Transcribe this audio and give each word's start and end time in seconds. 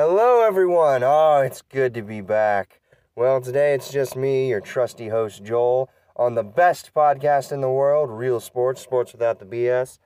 Hello, 0.00 0.46
everyone. 0.46 1.02
Oh, 1.02 1.40
it's 1.44 1.60
good 1.60 1.92
to 1.94 2.02
be 2.02 2.20
back. 2.20 2.80
Well, 3.16 3.40
today 3.40 3.74
it's 3.74 3.90
just 3.90 4.14
me, 4.14 4.48
your 4.48 4.60
trusty 4.60 5.08
host, 5.08 5.42
Joel, 5.42 5.90
on 6.14 6.36
the 6.36 6.44
best 6.44 6.94
podcast 6.94 7.50
in 7.50 7.62
the 7.62 7.68
world, 7.68 8.08
Real 8.08 8.38
Sports, 8.38 8.80
Sports 8.80 9.10
Without 9.10 9.40
the 9.40 9.44
BS. 9.44 9.98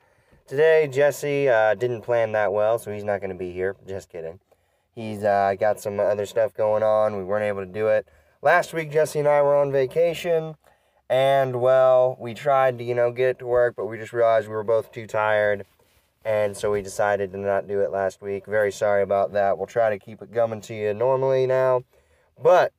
Today, 0.47 0.89
Jesse 0.91 1.47
uh, 1.47 1.75
didn't 1.75 2.01
plan 2.01 2.33
that 2.33 2.55
well, 2.55 2.79
so 2.79 2.91
he's 2.91 3.05
not 3.05 3.21
going 3.21 3.33
to 3.33 3.37
be 3.37 3.53
here. 3.53 3.77
Just 3.87 4.09
kidding. 4.09 4.41
He's 4.95 5.25
uh, 5.25 5.57
got 5.61 5.79
some 5.79 6.01
other 6.01 6.25
stuff 6.25 6.55
going 6.55 6.83
on. 6.83 7.19
We 7.19 7.25
weren't 7.25 7.45
able 7.45 7.61
to 7.61 7.71
do 7.71 7.89
it. 7.89 8.09
Last 8.41 8.73
week, 8.73 8.91
Jesse 8.91 9.19
and 9.19 9.29
I 9.29 9.43
were 9.43 9.57
on 9.57 9.73
vacation, 9.73 10.55
and 11.11 11.61
well, 11.61 12.17
we 12.19 12.33
tried 12.33 12.79
to, 12.79 12.85
you 12.85 12.95
know, 12.95 13.13
get 13.13 13.29
it 13.29 13.39
to 13.41 13.47
work, 13.47 13.77
but 13.77 13.85
we 13.85 13.99
just 13.99 14.15
realized 14.15 14.49
we 14.49 14.55
were 14.55 14.65
both 14.65 14.91
too 14.91 15.07
tired 15.07 15.67
and 16.25 16.57
so 16.57 16.73
we 16.73 16.83
decided 16.83 17.33
to 17.33 17.39
not 17.39 17.69
do 17.69 17.81
it 17.81 17.91
last 17.91 18.23
week. 18.23 18.47
Very 18.47 18.73
sorry 18.73 19.03
about 19.03 19.33
that. 19.33 19.59
We'll 19.59 19.67
try 19.67 19.91
to 19.91 19.99
keep 19.99 20.23
it 20.23 20.33
coming 20.33 20.61
to 20.63 20.75
you 20.75 20.95
normally 20.95 21.47
now, 21.47 21.85
but 22.43 22.73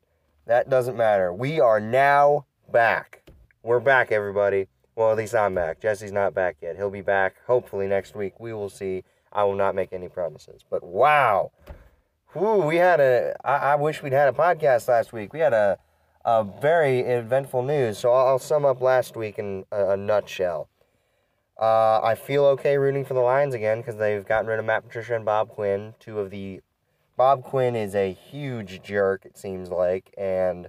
that 0.46 0.68
doesn't 0.68 0.96
matter. 0.96 1.32
We 1.32 1.60
are 1.60 1.80
now 1.80 2.46
back. 2.70 3.22
We're 3.62 3.80
back, 3.80 4.12
everybody. 4.12 4.68
Well, 4.96 5.10
at 5.10 5.16
least 5.16 5.34
I'm 5.34 5.54
back. 5.54 5.80
Jesse's 5.80 6.12
not 6.12 6.34
back 6.34 6.56
yet. 6.60 6.76
He'll 6.76 6.90
be 6.90 7.00
back 7.00 7.36
hopefully 7.46 7.88
next 7.88 8.14
week. 8.14 8.38
We 8.38 8.52
will 8.52 8.68
see. 8.68 9.04
I 9.32 9.42
will 9.44 9.56
not 9.56 9.74
make 9.74 9.92
any 9.92 10.08
promises. 10.08 10.64
But 10.70 10.84
wow, 10.84 11.50
Whew, 12.34 12.56
we 12.62 12.76
had 12.76 12.98
a. 12.98 13.36
I, 13.44 13.56
I 13.56 13.74
wish 13.76 14.02
we'd 14.02 14.12
had 14.12 14.28
a 14.28 14.36
podcast 14.36 14.88
last 14.88 15.12
week. 15.12 15.32
We 15.32 15.38
had 15.38 15.52
a, 15.52 15.78
a 16.24 16.42
very 16.42 16.98
eventful 16.98 17.62
news. 17.62 17.98
So 17.98 18.10
I'll, 18.10 18.26
I'll 18.26 18.38
sum 18.40 18.64
up 18.64 18.80
last 18.80 19.16
week 19.16 19.38
in 19.38 19.64
a, 19.70 19.90
a 19.90 19.96
nutshell. 19.96 20.68
Uh, 21.60 22.00
I 22.02 22.14
feel 22.14 22.44
okay 22.46 22.76
rooting 22.78 23.04
for 23.04 23.14
the 23.14 23.20
Lions 23.20 23.54
again 23.54 23.78
because 23.78 23.96
they've 23.96 24.26
gotten 24.26 24.48
rid 24.48 24.58
of 24.58 24.64
Matt 24.64 24.84
Patricia 24.84 25.14
and 25.14 25.24
Bob 25.24 25.48
Quinn. 25.48 25.94
Two 26.00 26.18
of 26.18 26.30
the. 26.30 26.60
Bob 27.16 27.44
Quinn 27.44 27.76
is 27.76 27.94
a 27.94 28.12
huge 28.12 28.82
jerk, 28.82 29.24
it 29.24 29.38
seems 29.38 29.70
like, 29.70 30.12
and 30.18 30.68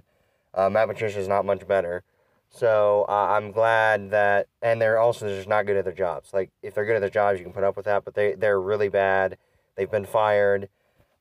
uh, 0.54 0.70
Matt 0.70 0.86
Patricia 0.86 1.18
is 1.18 1.26
not 1.26 1.44
much 1.44 1.66
better. 1.66 2.04
So 2.50 3.04
uh, 3.08 3.36
I'm 3.36 3.50
glad 3.50 4.10
that, 4.10 4.46
and 4.62 4.80
they're 4.80 4.98
also 4.98 5.28
just 5.28 5.48
not 5.48 5.66
good 5.66 5.76
at 5.76 5.84
their 5.84 5.92
jobs. 5.92 6.32
Like 6.32 6.50
if 6.62 6.74
they're 6.74 6.86
good 6.86 6.96
at 6.96 7.00
their 7.00 7.10
jobs, 7.10 7.38
you 7.38 7.44
can 7.44 7.52
put 7.52 7.64
up 7.64 7.76
with 7.76 7.86
that. 7.86 8.04
But 8.04 8.14
they 8.14 8.34
they're 8.34 8.60
really 8.60 8.88
bad. 8.88 9.36
They've 9.76 9.90
been 9.90 10.06
fired. 10.06 10.68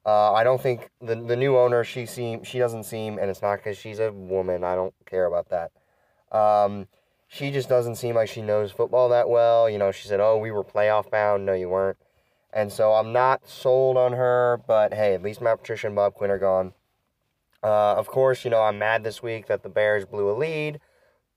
Uh, 0.06 0.32
I 0.34 0.44
don't 0.44 0.62
think 0.62 0.90
the 1.02 1.16
the 1.16 1.36
new 1.36 1.58
owner 1.58 1.84
she 1.84 2.06
seem 2.06 2.44
she 2.44 2.60
doesn't 2.60 2.84
seem, 2.84 3.18
and 3.18 3.30
it's 3.30 3.42
not 3.42 3.58
because 3.58 3.78
she's 3.78 4.00
a 4.00 4.12
woman. 4.12 4.64
I 4.64 4.76
don't 4.76 4.94
care 5.06 5.26
about 5.26 5.50
that. 5.50 5.72
Um, 6.32 6.88
she 7.28 7.52
just 7.52 7.70
doesn't 7.70 7.96
seem 7.96 8.16
like 8.16 8.30
she 8.30 8.42
knows 8.42 8.72
football 8.72 9.10
that 9.10 9.30
well. 9.30 9.70
You 9.70 9.78
know, 9.78 9.92
she 9.92 10.08
said, 10.08 10.20
"Oh, 10.20 10.38
we 10.38 10.52
were 10.52 10.64
playoff 10.64 11.10
bound." 11.10 11.46
No, 11.46 11.54
you 11.54 11.70
weren't. 11.70 11.98
And 12.54 12.72
so 12.72 12.94
I'm 12.94 13.12
not 13.12 13.48
sold 13.48 13.98
on 13.98 14.14
her, 14.14 14.62
but 14.66 14.94
hey, 14.94 15.14
at 15.14 15.22
least 15.22 15.42
Matt 15.42 15.60
Patricia 15.60 15.88
and 15.88 15.96
Bob 15.96 16.14
Quinn 16.14 16.32
are 16.32 16.40
gone. 16.40 16.74
Uh, 17.62 17.96
of 17.96 18.08
course, 18.08 18.46
you 18.46 18.52
know 18.52 18.62
I'm 18.62 18.80
mad 18.80 19.04
this 19.04 19.22
week 19.22 19.48
that 19.48 19.64
the 19.64 19.70
Bears 19.70 20.06
blew 20.06 20.30
a 20.30 20.34
lead 20.34 20.80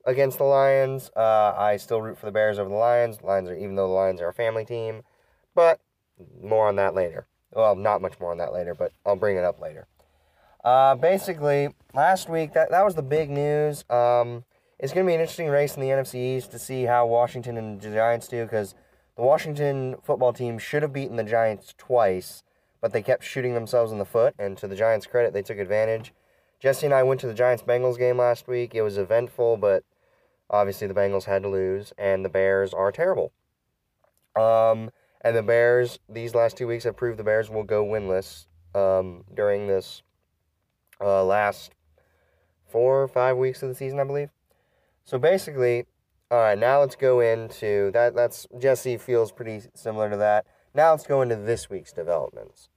against 0.05 0.39
the 0.39 0.45
Lions. 0.45 1.11
Uh, 1.17 1.55
I 1.57 1.77
still 1.77 2.01
root 2.03 2.19
for 2.19 2.27
the 2.27 2.33
Bears 2.33 2.59
over 2.59 2.69
the 2.69 2.77
Lions. 2.77 3.23
Lions 3.23 3.49
are, 3.49 3.57
even 3.57 3.75
though 3.75 3.89
the 3.89 3.95
Lions 3.95 4.21
are 4.21 4.29
a 4.29 4.35
family 4.35 4.65
team, 4.65 5.03
but 5.55 5.81
more 6.43 6.69
on 6.69 6.77
that 6.77 6.95
later. 6.95 7.27
Well, 7.53 7.75
not 7.75 8.03
much 8.03 8.21
more 8.21 8.31
on 8.31 8.39
that 8.39 8.53
later, 8.53 8.75
but 8.75 8.93
I'll 9.07 9.17
bring 9.17 9.37
it 9.37 9.45
up 9.45 9.61
later. 9.61 9.87
Uh, 10.63 10.95
basically, 10.95 11.75
last 11.95 12.29
week 12.29 12.53
that 12.53 12.71
that 12.71 12.85
was 12.85 12.95
the 12.95 13.03
big 13.03 13.31
news. 13.31 13.85
Um, 13.89 14.45
it's 14.79 14.93
going 14.93 15.05
to 15.05 15.11
be 15.11 15.15
an 15.15 15.21
interesting 15.21 15.49
race 15.49 15.75
in 15.75 15.81
the 15.81 15.89
NFC 15.89 16.37
East 16.37 16.53
to 16.53 16.59
see 16.59 16.85
how 16.85 17.07
Washington 17.07 17.57
and 17.57 17.81
the 17.81 17.91
Giants 17.91 18.29
do 18.29 18.45
because 18.45 18.75
the 19.17 19.23
Washington 19.23 19.97
football 20.05 20.33
team 20.33 20.59
should 20.59 20.83
have 20.83 20.93
beaten 20.93 21.17
the 21.17 21.25
Giants 21.25 21.75
twice, 21.77 22.45
but 22.81 22.93
they 22.93 23.03
kept 23.03 23.25
shooting 23.25 23.55
themselves 23.55 23.91
in 23.91 23.99
the 23.99 24.05
foot, 24.05 24.35
and 24.39 24.57
to 24.59 24.69
the 24.69 24.77
Giants' 24.77 25.07
credit, 25.07 25.33
they 25.33 25.43
took 25.43 25.59
advantage. 25.59 26.13
Jesse 26.61 26.87
and 26.87 26.95
I 26.95 27.03
went 27.03 27.21
to 27.21 27.27
the 27.27 27.35
Giants 27.35 27.65
Bengals 27.65 27.99
game 27.99 28.19
last 28.19 28.47
week. 28.47 28.75
It 28.75 28.83
was 28.83 28.97
eventful, 28.97 29.57
but 29.57 29.83
obviously 30.49 30.87
the 30.87 30.95
Bengals 30.95 31.25
had 31.25 31.43
to 31.43 31.49
lose, 31.49 31.93
and 31.99 32.25
the 32.25 32.29
Bears 32.29 32.73
are 32.73 32.93
terrible. 32.93 33.33
Um, 34.37 34.91
and 35.21 35.37
the 35.37 35.43
Bears, 35.43 35.99
these 36.09 36.37
last 36.37 36.57
two 36.57 36.69
weeks 36.69 36.85
have 36.85 36.97
proved 36.97 37.19
the 37.19 37.25
Bears 37.25 37.51
will 37.51 37.65
go 37.65 37.85
winless 37.85 38.47
um, 38.77 39.25
during 39.35 39.67
this 39.67 40.03
uh, 41.01 41.25
last 41.25 41.73
four 42.69 43.03
or 43.03 43.09
five 43.09 43.37
weeks 43.37 43.65
of 43.65 43.69
the 43.69 43.75
season, 43.75 43.99
I 43.99 44.05
believe. 44.05 44.31
So 45.09 45.19
basically, 45.19 45.87
all 46.31 46.37
right, 46.37 46.59
now 46.59 46.81
let's 46.81 46.95
go 46.95 47.21
into 47.21 47.91
that. 47.93 48.15
That's 48.15 48.47
Jesse 48.59 48.99
feels 48.99 49.33
pretty 49.33 49.63
similar 49.73 50.11
to 50.11 50.19
that. 50.19 50.45
Now 50.75 50.91
let's 50.91 51.07
go 51.07 51.23
into 51.23 51.35
this 51.35 51.71
week's 51.71 51.95
developments. 51.95 52.69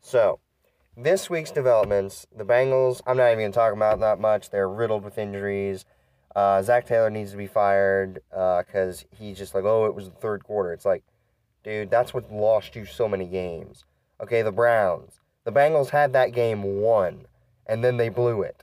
So, 0.00 0.40
this 0.96 1.28
week's 1.28 1.50
developments, 1.50 2.26
the 2.34 2.46
Bengals, 2.46 3.02
I'm 3.06 3.18
not 3.18 3.26
even 3.26 3.40
going 3.40 3.52
to 3.52 3.54
talk 3.54 3.74
about 3.74 4.00
that 4.00 4.18
much. 4.18 4.48
They're 4.48 4.70
riddled 4.70 5.04
with 5.04 5.18
injuries. 5.18 5.84
Uh, 6.34 6.62
Zac 6.62 6.86
Taylor 6.86 7.10
needs 7.10 7.32
to 7.32 7.36
be 7.36 7.46
fired 7.46 8.22
because 8.30 9.02
uh, 9.02 9.16
he's 9.18 9.36
just 9.36 9.54
like, 9.54 9.64
oh, 9.64 9.84
it 9.84 9.94
was 9.94 10.06
the 10.06 10.16
third 10.16 10.44
quarter. 10.44 10.72
It's 10.72 10.86
like, 10.86 11.04
dude, 11.62 11.90
that's 11.90 12.14
what 12.14 12.32
lost 12.32 12.74
you 12.74 12.86
so 12.86 13.06
many 13.06 13.26
games. 13.26 13.84
Okay, 14.18 14.40
the 14.40 14.50
Browns. 14.50 15.20
The 15.44 15.52
Bengals 15.52 15.90
had 15.90 16.14
that 16.14 16.32
game 16.32 16.62
won, 16.80 17.26
and 17.66 17.84
then 17.84 17.98
they 17.98 18.08
blew 18.08 18.40
it 18.40 18.62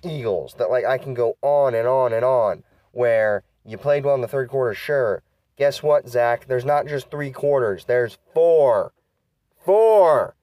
the 0.00 0.08
Eagles, 0.08 0.54
that 0.58 0.70
like 0.70 0.84
I 0.84 0.98
can 0.98 1.14
go 1.14 1.36
on 1.42 1.74
and 1.74 1.86
on 1.86 2.12
and 2.12 2.24
on 2.24 2.62
where 2.92 3.42
you 3.64 3.78
played 3.78 4.04
well 4.04 4.14
in 4.14 4.20
the 4.20 4.28
third 4.28 4.48
quarter, 4.48 4.74
sure. 4.74 5.22
Guess 5.56 5.82
what, 5.82 6.08
Zac? 6.08 6.46
There's 6.46 6.64
not 6.64 6.86
just 6.86 7.10
three 7.10 7.30
quarters, 7.30 7.84
there's 7.84 8.18
four. 8.34 8.92
Four. 9.64 10.34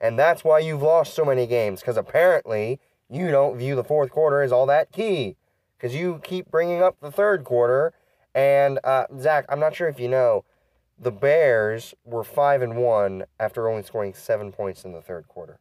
And 0.00 0.18
that's 0.18 0.44
why 0.44 0.58
you've 0.58 0.82
lost 0.82 1.14
so 1.14 1.24
many 1.24 1.46
games, 1.46 1.80
because 1.80 1.96
apparently 1.96 2.80
you 3.08 3.30
don't 3.30 3.56
view 3.56 3.74
the 3.74 3.84
fourth 3.84 4.10
quarter 4.10 4.42
as 4.42 4.52
all 4.52 4.66
that 4.66 4.92
key. 4.92 5.36
Because 5.76 5.94
you 5.94 6.20
keep 6.22 6.50
bringing 6.50 6.82
up 6.82 6.96
the 7.00 7.10
third 7.10 7.44
quarter. 7.44 7.92
And, 8.34 8.78
uh, 8.84 9.06
Zac, 9.18 9.44
I'm 9.48 9.60
not 9.60 9.74
sure 9.74 9.88
if 9.88 9.98
you 9.98 10.08
know, 10.08 10.44
the 10.98 11.10
Bears 11.10 11.94
were 12.04 12.24
5 12.24 12.62
and 12.62 12.76
1 12.76 13.24
after 13.40 13.68
only 13.68 13.82
scoring 13.82 14.14
seven 14.14 14.52
points 14.52 14.84
in 14.84 14.92
the 14.92 15.02
third 15.02 15.26
quarter. 15.28 15.58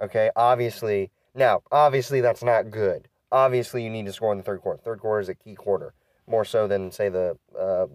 Okay, 0.00 0.30
obviously, 0.36 1.10
now, 1.36 1.62
obviously, 1.70 2.20
that's 2.20 2.42
not 2.42 2.70
good. 2.70 3.08
Obviously, 3.30 3.84
you 3.84 3.90
need 3.90 4.06
to 4.06 4.12
score 4.12 4.32
in 4.32 4.38
the 4.38 4.44
third 4.44 4.60
quarter. 4.62 4.80
Third 4.82 5.00
quarter 5.00 5.20
is 5.20 5.28
a 5.28 5.34
key 5.34 5.54
quarter, 5.54 5.94
more 6.26 6.44
so 6.44 6.66
than, 6.66 6.90
say, 6.90 7.08
the. 7.08 7.36
Uh, 7.58 7.86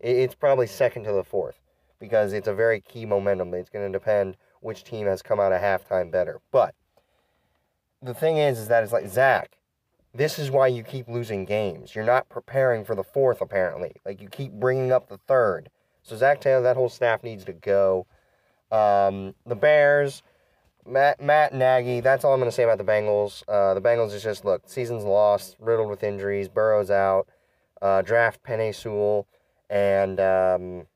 it's 0.00 0.34
probably 0.34 0.66
second 0.66 1.04
to 1.04 1.12
the 1.12 1.24
fourth 1.24 1.60
because 1.98 2.32
it's 2.32 2.48
a 2.48 2.54
very 2.54 2.80
key 2.80 3.06
momentum. 3.06 3.54
It's 3.54 3.70
going 3.70 3.90
to 3.90 3.98
depend 3.98 4.36
which 4.60 4.84
team 4.84 5.06
has 5.06 5.22
come 5.22 5.40
out 5.40 5.52
of 5.52 5.60
halftime 5.60 6.10
better. 6.10 6.40
But 6.50 6.74
the 8.02 8.14
thing 8.14 8.36
is, 8.38 8.58
is 8.58 8.68
that 8.68 8.82
it's 8.82 8.92
like, 8.92 9.08
Zac, 9.08 9.56
this 10.14 10.38
is 10.38 10.50
why 10.50 10.66
you 10.66 10.82
keep 10.82 11.08
losing 11.08 11.44
games. 11.44 11.94
You're 11.94 12.04
not 12.04 12.28
preparing 12.28 12.84
for 12.84 12.94
the 12.94 13.02
fourth, 13.02 13.40
apparently. 13.40 13.92
Like, 14.04 14.20
you 14.20 14.28
keep 14.28 14.52
bringing 14.52 14.92
up 14.92 15.08
the 15.08 15.18
third. 15.18 15.70
So, 16.02 16.16
Zac 16.16 16.40
Taylor, 16.40 16.62
that 16.62 16.76
whole 16.76 16.90
staff 16.90 17.22
needs 17.22 17.44
to 17.44 17.52
go. 17.52 18.06
Um, 18.70 19.34
the 19.46 19.56
Bears 19.56 20.22
Matt 20.86 21.20
Matt 21.20 21.54
Nagy. 21.54 22.00
That's 22.00 22.24
all 22.24 22.32
I'm 22.32 22.40
going 22.40 22.50
to 22.50 22.54
say 22.54 22.64
about 22.64 22.78
the 22.78 22.84
Bengals. 22.84 23.42
Uh, 23.48 23.74
the 23.74 23.80
Bengals 23.80 24.12
is 24.12 24.22
just 24.22 24.44
look, 24.44 24.62
season's 24.66 25.04
lost, 25.04 25.56
riddled 25.58 25.88
with 25.88 26.02
injuries. 26.02 26.48
Burrow's 26.48 26.90
out. 26.90 27.26
Uh, 27.80 28.02
draft 28.02 28.42
Penei 28.42 28.74
Sewell 28.74 29.26
and 29.70 30.20
um, 30.20 30.86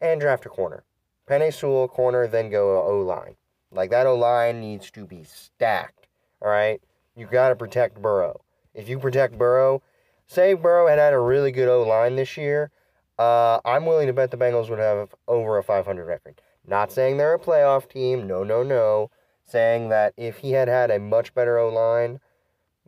and 0.00 0.20
draft 0.20 0.46
a 0.46 0.48
corner. 0.48 0.84
Penei 1.28 1.52
Sewell 1.52 1.88
corner, 1.88 2.26
then 2.26 2.50
go 2.50 2.82
O 2.82 3.00
line. 3.00 3.36
Like 3.70 3.90
that 3.90 4.06
O 4.06 4.14
line 4.14 4.60
needs 4.60 4.90
to 4.92 5.06
be 5.06 5.24
stacked. 5.24 6.08
All 6.40 6.48
right, 6.48 6.80
you 7.16 7.26
got 7.26 7.48
to 7.48 7.56
protect 7.56 8.02
Burrow. 8.02 8.42
If 8.74 8.88
you 8.88 8.98
protect 8.98 9.38
Burrow, 9.38 9.82
say 10.26 10.54
Burrow 10.54 10.88
had 10.88 10.98
had 10.98 11.12
a 11.12 11.18
really 11.18 11.52
good 11.52 11.68
O 11.68 11.82
line 11.82 12.16
this 12.16 12.36
year, 12.36 12.70
uh, 13.18 13.60
I'm 13.64 13.86
willing 13.86 14.08
to 14.08 14.12
bet 14.12 14.30
the 14.30 14.36
Bengals 14.36 14.68
would 14.68 14.78
have 14.78 15.14
over 15.28 15.56
a 15.56 15.62
500 15.62 16.04
record. 16.04 16.40
Not 16.66 16.92
saying 16.92 17.16
they're 17.16 17.34
a 17.34 17.38
playoff 17.38 17.88
team. 17.88 18.26
No, 18.26 18.44
no, 18.44 18.62
no 18.62 19.10
saying 19.44 19.88
that 19.90 20.14
if 20.16 20.38
he 20.38 20.52
had 20.52 20.68
had 20.68 20.90
a 20.90 20.98
much 20.98 21.34
better 21.34 21.58
O 21.58 21.68
line, 21.68 22.20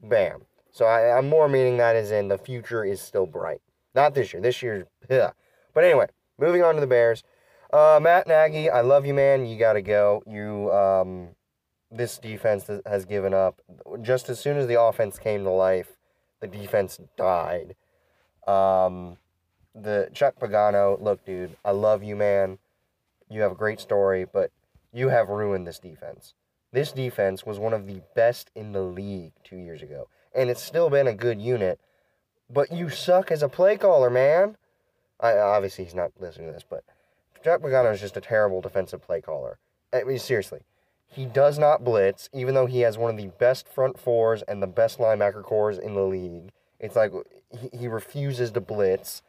bam. 0.02 0.42
So 0.70 0.86
I, 0.86 1.18
am 1.18 1.28
more 1.28 1.48
meaning 1.48 1.76
that 1.76 1.96
as 1.96 2.10
in 2.10 2.28
the 2.28 2.38
future 2.38 2.84
is 2.84 3.00
still 3.00 3.26
bright. 3.26 3.60
Not 3.94 4.14
this 4.14 4.32
year. 4.32 4.42
This 4.42 4.62
year, 4.62 4.88
yeah. 5.08 5.30
But 5.72 5.84
anyway, 5.84 6.06
moving 6.38 6.62
on 6.62 6.74
to 6.74 6.80
the 6.80 6.86
Bears. 6.86 7.22
Uh, 7.72 8.00
Matt 8.02 8.26
Nagy, 8.26 8.70
I 8.70 8.80
love 8.80 9.06
you, 9.06 9.14
man. 9.14 9.46
You 9.46 9.58
got 9.58 9.74
to 9.74 9.82
go. 9.82 10.22
You, 10.26 10.72
um, 10.72 11.28
this 11.90 12.18
defense 12.18 12.68
has 12.86 13.04
given 13.04 13.32
up. 13.32 13.60
Just 14.02 14.28
as 14.28 14.40
soon 14.40 14.56
as 14.56 14.66
the 14.66 14.80
offense 14.80 15.18
came 15.18 15.44
to 15.44 15.50
life, 15.50 15.96
the 16.40 16.46
defense 16.46 17.00
died. 17.16 17.76
Um, 18.46 19.16
the 19.74 20.08
Chuck 20.12 20.38
Pagano, 20.38 21.00
look, 21.00 21.24
dude, 21.24 21.56
I 21.64 21.70
love 21.70 22.02
you, 22.02 22.16
man. 22.16 22.58
You 23.30 23.42
have 23.42 23.52
a 23.52 23.56
great 23.56 23.80
story, 23.80 24.26
but 24.30 24.50
you 24.92 25.08
have 25.08 25.28
ruined 25.28 25.66
this 25.66 25.78
defense. 25.78 26.34
This 26.74 26.90
defense 26.90 27.46
was 27.46 27.60
one 27.60 27.72
of 27.72 27.86
the 27.86 28.00
best 28.16 28.50
in 28.56 28.72
the 28.72 28.82
league 28.82 29.30
two 29.44 29.58
years 29.58 29.80
ago, 29.80 30.08
and 30.34 30.50
it's 30.50 30.60
still 30.60 30.90
been 30.90 31.06
a 31.06 31.14
good 31.14 31.40
unit. 31.40 31.78
But 32.50 32.72
you 32.72 32.90
suck 32.90 33.30
as 33.30 33.44
a 33.44 33.48
play 33.48 33.76
caller, 33.76 34.10
man. 34.10 34.56
I 35.20 35.38
obviously 35.38 35.84
he's 35.84 35.94
not 35.94 36.10
listening 36.18 36.48
to 36.48 36.52
this, 36.52 36.64
but 36.68 36.82
Chuck 37.44 37.62
Pagano 37.62 37.94
is 37.94 38.00
just 38.00 38.16
a 38.16 38.20
terrible 38.20 38.60
defensive 38.60 39.00
play 39.00 39.20
caller. 39.20 39.60
I 39.92 40.02
mean, 40.02 40.18
seriously, 40.18 40.62
he 41.06 41.26
does 41.26 41.60
not 41.60 41.84
blitz, 41.84 42.28
even 42.32 42.56
though 42.56 42.66
he 42.66 42.80
has 42.80 42.98
one 42.98 43.12
of 43.12 43.16
the 43.16 43.30
best 43.38 43.68
front 43.68 43.96
fours 43.96 44.42
and 44.42 44.60
the 44.60 44.66
best 44.66 44.98
linebacker 44.98 45.44
cores 45.44 45.78
in 45.78 45.94
the 45.94 46.02
league. 46.02 46.50
It's 46.80 46.96
like 46.96 47.12
he, 47.56 47.70
he 47.72 47.86
refuses 47.86 48.50
to 48.50 48.60
blitz. 48.60 49.22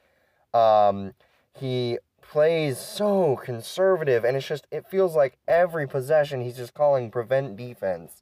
Um, 0.51 1.13
he 1.53 1.99
plays 2.31 2.77
so 2.79 3.37
conservative, 3.37 4.23
and 4.23 4.35
it's 4.37 4.47
just, 4.47 4.67
it 4.71 4.85
feels 4.89 5.15
like 5.15 5.37
every 5.47 5.87
possession 5.87 6.41
he's 6.41 6.57
just 6.57 6.73
calling 6.73 7.11
prevent 7.11 7.55
defense. 7.55 8.21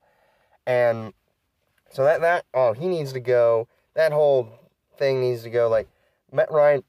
And 0.65 1.13
so 1.91 2.03
that, 2.03 2.21
that, 2.21 2.45
oh, 2.53 2.73
he 2.73 2.87
needs 2.87 3.13
to 3.13 3.19
go. 3.19 3.67
That 3.95 4.11
whole 4.11 4.49
thing 4.97 5.21
needs 5.21 5.43
to 5.43 5.49
go. 5.49 5.69
Like, 5.69 5.87
met 6.31 6.51
Ryan, 6.51 6.83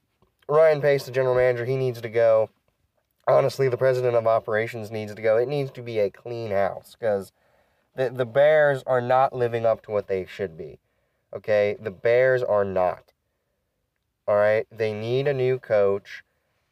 Ryan 0.47 0.81
Pace, 0.81 1.05
the 1.05 1.11
general 1.11 1.35
manager, 1.35 1.65
he 1.65 1.75
needs 1.75 2.01
to 2.01 2.09
go 2.09 2.49
honestly, 3.27 3.69
the 3.69 3.77
president 3.77 4.15
of 4.15 4.27
operations 4.27 4.91
needs 4.91 5.13
to 5.13 5.21
go. 5.21 5.37
It 5.37 5.47
needs 5.47 5.71
to 5.71 5.81
be 5.81 5.99
a 5.99 6.09
clean 6.09 6.51
house 6.51 6.95
because 6.99 7.31
the, 7.95 8.09
the 8.09 8.25
Bears 8.25 8.83
are 8.85 9.01
not 9.01 9.33
living 9.33 9.65
up 9.65 9.81
to 9.83 9.91
what 9.91 10.07
they 10.07 10.25
should 10.25 10.57
be. 10.57 10.79
Okay? 11.35 11.77
The 11.81 11.91
Bears 11.91 12.43
are 12.43 12.65
not. 12.65 13.13
All 14.27 14.35
right? 14.35 14.67
They 14.71 14.93
need 14.93 15.27
a 15.27 15.33
new 15.33 15.59
coach. 15.59 16.23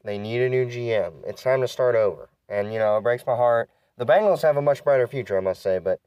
They 0.04 0.18
need 0.18 0.42
a 0.42 0.50
new 0.50 0.66
GM. 0.66 1.14
It's 1.26 1.44
time 1.44 1.62
to 1.62 1.68
start 1.68 1.96
over. 1.96 2.30
And, 2.50 2.74
you 2.74 2.80
know, 2.80 2.98
it 2.98 3.02
breaks 3.02 3.26
my 3.26 3.36
heart. 3.36 3.70
The 3.98 4.06
Bengals 4.06 4.42
have 4.42 4.58
a 4.58 4.62
much 4.62 4.84
brighter 4.84 5.08
future, 5.08 5.38
I 5.38 5.42
must 5.42 5.62
say, 5.62 5.80
but, 5.80 6.00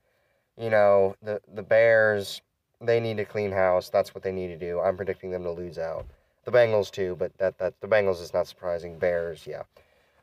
you 0.59 0.71
know, 0.71 1.15
the, 1.23 1.41
the 1.55 1.63
Bears, 1.63 2.43
they 2.81 3.01
need 3.01 3.19
a 3.21 3.25
clean 3.25 3.53
house. 3.53 3.89
That's 3.89 4.15
what 4.15 4.23
they 4.23 4.33
need 4.33 4.49
to 4.49 4.57
do. 4.57 4.81
I'm 4.81 4.97
predicting 4.97 5.31
them 5.31 5.45
to 5.45 5.51
lose 5.51 5.79
out. 5.79 6.07
The 6.45 6.53
Bengals, 6.53 6.91
too, 6.91 7.17
but 7.19 7.37
that, 7.39 7.59
that 7.59 7.81
the 7.81 7.89
Bengals 7.89 8.21
is 8.21 8.35
not 8.35 8.47
surprising. 8.47 8.99
Bears, 8.99 9.47
yeah. 9.47 9.63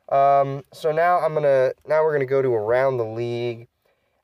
Um, 0.09 0.63
so 0.73 0.91
now 0.91 1.19
I'm 1.19 1.33
gonna 1.33 1.71
now 1.87 2.03
we're 2.03 2.13
gonna 2.13 2.25
go 2.25 2.41
to 2.41 2.53
around 2.53 2.97
the 2.97 3.05
league, 3.05 3.67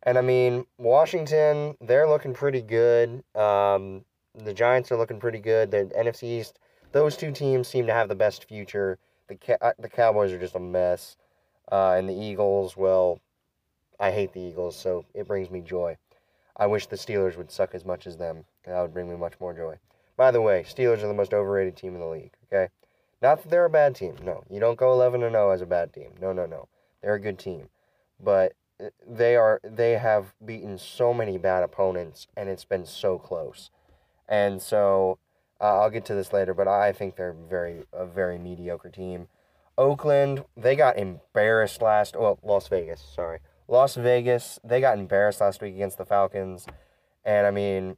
and 0.03 0.17
I 0.17 0.21
mean 0.21 0.65
Washington, 0.77 1.75
they're 1.81 2.07
looking 2.07 2.33
pretty 2.33 2.61
good. 2.61 3.23
Um, 3.33 4.03
the 4.35 4.53
Giants 4.53 4.91
are 4.91 4.97
looking 4.97 5.19
pretty 5.19 5.39
good. 5.39 5.71
The 5.71 5.85
NFC 5.97 6.23
East, 6.23 6.59
those 6.91 7.15
two 7.15 7.31
teams 7.31 7.67
seem 7.67 7.87
to 7.87 7.93
have 7.93 8.09
the 8.09 8.15
best 8.15 8.45
future. 8.45 8.99
The 9.29 9.63
uh, 9.63 9.73
the 9.79 9.89
Cowboys 9.89 10.31
are 10.31 10.39
just 10.39 10.55
a 10.55 10.59
mess, 10.59 11.15
uh, 11.71 11.95
and 11.97 12.09
the 12.09 12.13
Eagles, 12.13 12.75
well, 12.75 13.19
I 13.99 14.11
hate 14.11 14.33
the 14.33 14.41
Eagles, 14.41 14.75
so 14.75 15.05
it 15.13 15.27
brings 15.27 15.49
me 15.51 15.61
joy. 15.61 15.97
I 16.57 16.67
wish 16.67 16.87
the 16.87 16.97
Steelers 16.97 17.37
would 17.37 17.51
suck 17.51 17.73
as 17.73 17.85
much 17.85 18.07
as 18.07 18.17
them. 18.17 18.45
That 18.65 18.81
would 18.81 18.93
bring 18.93 19.09
me 19.09 19.15
much 19.15 19.39
more 19.39 19.53
joy. 19.53 19.77
By 20.17 20.31
the 20.31 20.41
way, 20.41 20.65
Steelers 20.67 21.03
are 21.03 21.07
the 21.07 21.13
most 21.13 21.33
overrated 21.33 21.77
team 21.77 21.93
in 21.93 22.01
the 22.01 22.07
league. 22.07 22.33
Okay. 22.51 22.69
Not 23.21 23.41
that 23.41 23.49
they're 23.49 23.65
a 23.65 23.69
bad 23.69 23.95
team. 23.95 24.15
No, 24.23 24.43
you 24.49 24.59
don't 24.59 24.77
go 24.77 24.91
11 24.91 25.23
and 25.23 25.33
0 25.33 25.51
as 25.51 25.61
a 25.61 25.65
bad 25.65 25.93
team. 25.93 26.11
No, 26.19 26.33
no, 26.33 26.45
no. 26.45 26.67
They're 27.01 27.15
a 27.15 27.21
good 27.21 27.39
team. 27.39 27.69
But 28.19 28.53
uh, 28.83 28.89
they 29.07 29.35
are 29.35 29.59
they 29.63 29.93
have 29.93 30.33
beaten 30.43 30.77
so 30.77 31.13
many 31.13 31.37
bad 31.37 31.63
opponents 31.63 32.27
and 32.35 32.49
it's 32.49 32.65
been 32.65 32.85
so 32.85 33.17
close. 33.17 33.71
And 34.27 34.61
so 34.61 35.19
uh, 35.61 35.81
I'll 35.81 35.89
get 35.89 36.05
to 36.05 36.15
this 36.15 36.31
later, 36.31 36.53
but 36.53 36.67
I 36.67 36.93
think 36.93 37.15
they're 37.15 37.33
very 37.33 37.83
a 37.91 38.05
very 38.05 38.37
mediocre 38.37 38.89
team. 38.89 39.27
Oakland, 39.77 40.43
they 40.57 40.75
got 40.75 40.97
embarrassed 40.97 41.81
last 41.81 42.15
well, 42.17 42.39
Las 42.43 42.67
Vegas, 42.67 43.01
sorry. 43.01 43.39
Las 43.67 43.95
Vegas, 43.95 44.59
they 44.63 44.81
got 44.81 44.97
embarrassed 44.97 45.41
last 45.41 45.61
week 45.61 45.75
against 45.75 45.97
the 45.97 46.05
Falcons. 46.05 46.65
And 47.23 47.45
I 47.45 47.51
mean, 47.51 47.97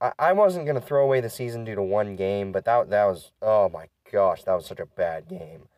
I, 0.00 0.12
I 0.18 0.32
wasn't 0.32 0.66
gonna 0.66 0.80
throw 0.80 1.04
away 1.04 1.20
the 1.20 1.30
season 1.30 1.64
due 1.64 1.74
to 1.74 1.82
one 1.82 2.16
game, 2.16 2.50
but 2.50 2.64
that 2.64 2.90
that 2.90 3.04
was 3.04 3.32
oh 3.42 3.68
my 3.68 3.88
gosh, 4.10 4.44
that 4.44 4.54
was 4.54 4.66
such 4.66 4.80
a 4.80 4.86
bad 4.86 5.28
game. 5.28 5.68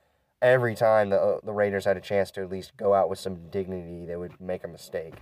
Every 0.41 0.75
time 0.75 1.11
the 1.11 1.21
uh, 1.21 1.41
the 1.43 1.53
Raiders 1.53 1.85
had 1.85 1.97
a 1.97 2.01
chance 2.01 2.31
to 2.33 2.43
at 2.43 2.51
least 2.51 2.77
go 2.77 2.95
out 2.95 3.11
with 3.11 3.19
some 3.19 3.51
dignity, 3.51 4.07
they 4.07 4.17
would 4.17 4.41
make 4.41 4.63
a 4.65 4.69
mistake. 4.69 5.15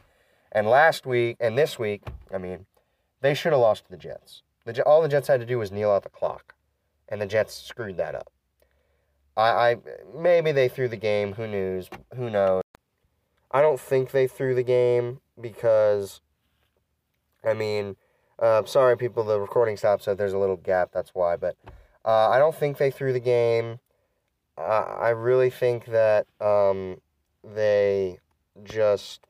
And 0.51 0.67
last 0.67 1.07
week 1.07 1.39
and 1.41 1.57
this 1.57 1.79
week, 1.79 2.03
I 2.33 2.37
mean, 2.37 2.67
they 3.23 3.33
should 3.33 3.53
have 3.53 3.61
lost 3.61 3.85
to 3.85 3.91
the 3.91 3.97
Jets. 3.97 4.43
The 4.65 4.83
all 4.85 5.03
the 5.03 5.09
Jets 5.09 5.29
had 5.29 5.41
to 5.41 5.47
do 5.47 5.59
was 5.59 5.73
kneel 5.73 5.91
out 5.91 6.03
the 6.03 6.09
clock, 6.09 6.55
and 7.09 7.21
the 7.21 7.27
Jets 7.27 7.55
screwed 7.55 7.97
that 7.97 8.15
up. 8.15 8.31
I, 9.37 9.49
I 9.49 9.77
maybe 10.15 10.53
they 10.53 10.69
threw 10.69 10.89
the 10.89 10.97
game. 10.97 11.33
Who 11.35 11.47
knows? 11.47 11.89
Who 12.15 12.31
knows? 12.31 12.63
I 13.51 13.61
don't 13.61 13.81
think 13.81 14.11
they 14.11 14.27
threw 14.27 14.55
the 14.55 14.63
game 14.63 15.21
because, 15.41 16.21
I 17.45 17.53
mean, 17.53 17.97
uh, 18.39 18.65
sorry 18.65 18.97
people, 18.97 19.25
the 19.25 19.39
recording 19.39 19.77
stopped, 19.77 20.05
so 20.05 20.15
there's 20.15 20.33
a 20.33 20.39
little 20.39 20.57
gap. 20.57 20.91
That's 20.93 21.11
why, 21.15 21.37
but 21.37 21.57
uh, 22.05 22.29
I 22.31 22.39
don't 22.39 22.55
think 22.55 22.79
they 22.79 22.91
threw 22.91 23.13
the 23.13 23.21
game. 23.21 23.79
Uh, 24.57 24.97
I 25.01 25.11
really 25.11 25.51
think 25.51 25.87
that 25.87 26.27
um, 26.41 27.01
they 27.45 28.19
just. 28.65 29.27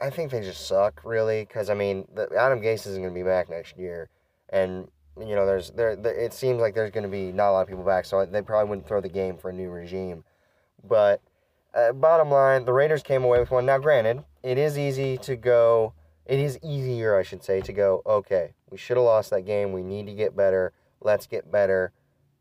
I 0.00 0.10
think 0.10 0.30
they 0.30 0.40
just 0.40 0.66
suck, 0.66 1.02
really, 1.04 1.42
because 1.42 1.70
I 1.70 1.74
mean, 1.74 2.06
the, 2.14 2.28
Adam 2.38 2.60
Gase 2.60 2.86
isn't 2.86 3.02
going 3.02 3.12
to 3.12 3.18
be 3.18 3.24
back 3.24 3.50
next 3.50 3.76
year, 3.76 4.08
and 4.50 4.88
you 5.18 5.34
know, 5.34 5.46
there's 5.46 5.70
there. 5.70 5.96
The, 5.96 6.10
it 6.10 6.32
seems 6.32 6.60
like 6.60 6.74
there's 6.74 6.90
going 6.90 7.04
to 7.04 7.08
be 7.08 7.32
not 7.32 7.50
a 7.50 7.52
lot 7.52 7.62
of 7.62 7.68
people 7.68 7.84
back, 7.84 8.04
so 8.04 8.24
they 8.24 8.42
probably 8.42 8.70
wouldn't 8.70 8.86
throw 8.86 9.00
the 9.00 9.08
game 9.08 9.36
for 9.36 9.50
a 9.50 9.52
new 9.52 9.70
regime. 9.70 10.24
But 10.86 11.20
uh, 11.74 11.92
bottom 11.92 12.30
line, 12.30 12.64
the 12.64 12.72
Raiders 12.72 13.02
came 13.02 13.24
away 13.24 13.40
with 13.40 13.50
one. 13.50 13.66
Now, 13.66 13.78
granted, 13.78 14.24
it 14.42 14.58
is 14.58 14.78
easy 14.78 15.18
to 15.18 15.36
go 15.36 15.92
it 16.28 16.38
is 16.38 16.58
easier, 16.62 17.16
I 17.16 17.22
should 17.22 17.42
say, 17.42 17.62
to 17.62 17.72
go, 17.72 18.02
okay, 18.06 18.52
we 18.70 18.76
should 18.76 18.98
have 18.98 19.04
lost 19.04 19.30
that 19.30 19.46
game. 19.46 19.72
We 19.72 19.82
need 19.82 20.06
to 20.06 20.12
get 20.12 20.36
better. 20.36 20.74
Let's 21.00 21.26
get 21.26 21.50
better. 21.50 21.92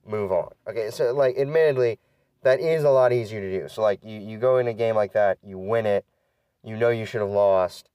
Move 0.05 0.33
on. 0.33 0.49
Okay, 0.69 0.91
so, 0.91 1.13
like, 1.13 1.37
admittedly, 1.37 1.97
that 2.43 2.59
is 2.59 2.83
a 2.83 2.89
lot 2.89 3.13
easier 3.13 3.39
to 3.39 3.61
do. 3.61 3.69
So, 3.69 3.81
like, 3.81 4.01
you, 4.03 4.19
you 4.19 4.37
go 4.37 4.57
in 4.57 4.67
a 4.67 4.73
game 4.73 4.95
like 4.95 5.13
that, 5.13 5.37
you 5.41 5.57
win 5.57 5.85
it, 5.85 6.05
you 6.67 6.75
know 6.75 6.89
you 6.89 7.05
should 7.05 7.21
have 7.21 7.29
lost, 7.29 7.89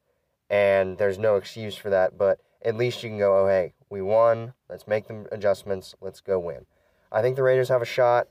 and 0.49 0.97
there's 0.97 1.19
no 1.19 1.37
excuse 1.37 1.77
for 1.77 1.91
that, 1.91 2.17
but 2.17 2.41
at 2.65 2.77
least 2.77 3.03
you 3.03 3.11
can 3.11 3.19
go, 3.19 3.45
oh, 3.45 3.47
hey, 3.47 3.75
we 3.91 4.01
won. 4.01 4.55
Let's 4.69 4.89
make 4.89 5.07
the 5.09 5.27
adjustments. 5.31 5.95
Let's 6.01 6.21
go 6.21 6.39
win. 6.39 6.65
I 7.11 7.21
think 7.21 7.37
the 7.37 7.43
Raiders 7.43 7.69
have 7.69 7.83
a 7.83 7.87
shot 7.87 8.29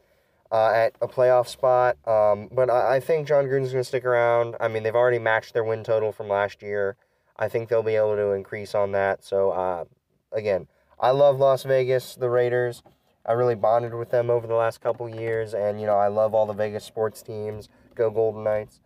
uh, 0.51 0.71
at 0.71 0.95
a 1.01 1.07
playoff 1.07 1.47
spot, 1.47 1.97
um, 2.07 2.49
but 2.51 2.69
I, 2.69 2.95
I 2.95 2.99
think 2.99 3.27
Jon 3.27 3.45
Gruden's 3.45 3.71
going 3.71 3.83
to 3.83 3.87
stick 3.87 4.03
around. 4.03 4.55
I 4.59 4.67
mean, 4.67 4.81
they've 4.81 4.95
already 4.95 5.19
matched 5.19 5.53
their 5.53 5.63
win 5.63 5.83
total 5.83 6.11
from 6.11 6.27
last 6.27 6.63
year. 6.63 6.95
I 7.37 7.47
think 7.47 7.69
they'll 7.69 7.83
be 7.83 7.95
able 7.95 8.15
to 8.15 8.31
increase 8.31 8.73
on 8.73 8.91
that. 8.93 9.23
So, 9.23 9.51
uh, 9.51 9.85
again, 10.31 10.67
I 10.99 11.11
love 11.11 11.39
Las 11.39 11.63
Vegas, 11.63 12.15
the 12.15 12.29
Raiders. 12.29 12.81
I 13.25 13.33
really 13.33 13.55
bonded 13.55 13.93
with 13.93 14.09
them 14.09 14.31
over 14.31 14.47
the 14.47 14.55
last 14.55 14.81
couple 14.81 15.07
years, 15.07 15.53
and 15.53 15.79
you 15.79 15.85
know 15.85 15.95
I 15.95 16.07
love 16.07 16.33
all 16.33 16.47
the 16.47 16.53
Vegas 16.53 16.83
sports 16.83 17.21
teams. 17.21 17.69
Go 17.93 18.09
Golden 18.09 18.43
Knights. 18.43 18.79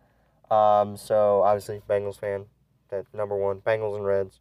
Um, 0.50 0.96
so 0.96 1.42
obviously 1.42 1.80
Bengals 1.88 2.18
fan, 2.18 2.46
that 2.90 3.06
number 3.12 3.36
one. 3.36 3.60
Bengals 3.60 3.96
and 3.96 4.04
Reds, 4.04 4.40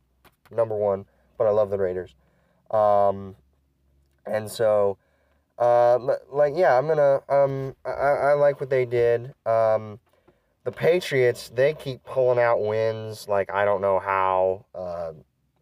number 0.52 0.76
one. 0.76 1.06
But 1.38 1.48
I 1.48 1.50
love 1.50 1.70
the 1.70 1.78
Raiders. 1.78 2.16
Um, 2.72 3.36
and 4.26 4.50
so, 4.50 4.98
uh, 5.60 6.00
like 6.32 6.54
yeah, 6.56 6.78
I'm 6.78 6.88
gonna 6.88 7.22
um, 7.30 7.76
I, 7.86 7.90
I 7.90 8.34
like 8.34 8.60
what 8.60 8.70
they 8.70 8.86
did. 8.86 9.34
Um, 9.46 10.00
the 10.66 10.72
Patriots, 10.72 11.50
they 11.50 11.76
keep 11.76 12.04
pulling 12.04 12.40
out 12.40 12.60
wins. 12.60 13.28
Like, 13.28 13.54
I 13.54 13.66
don't 13.66 13.82
know 13.82 14.00
how. 14.00 14.66
Uh, 14.74 15.14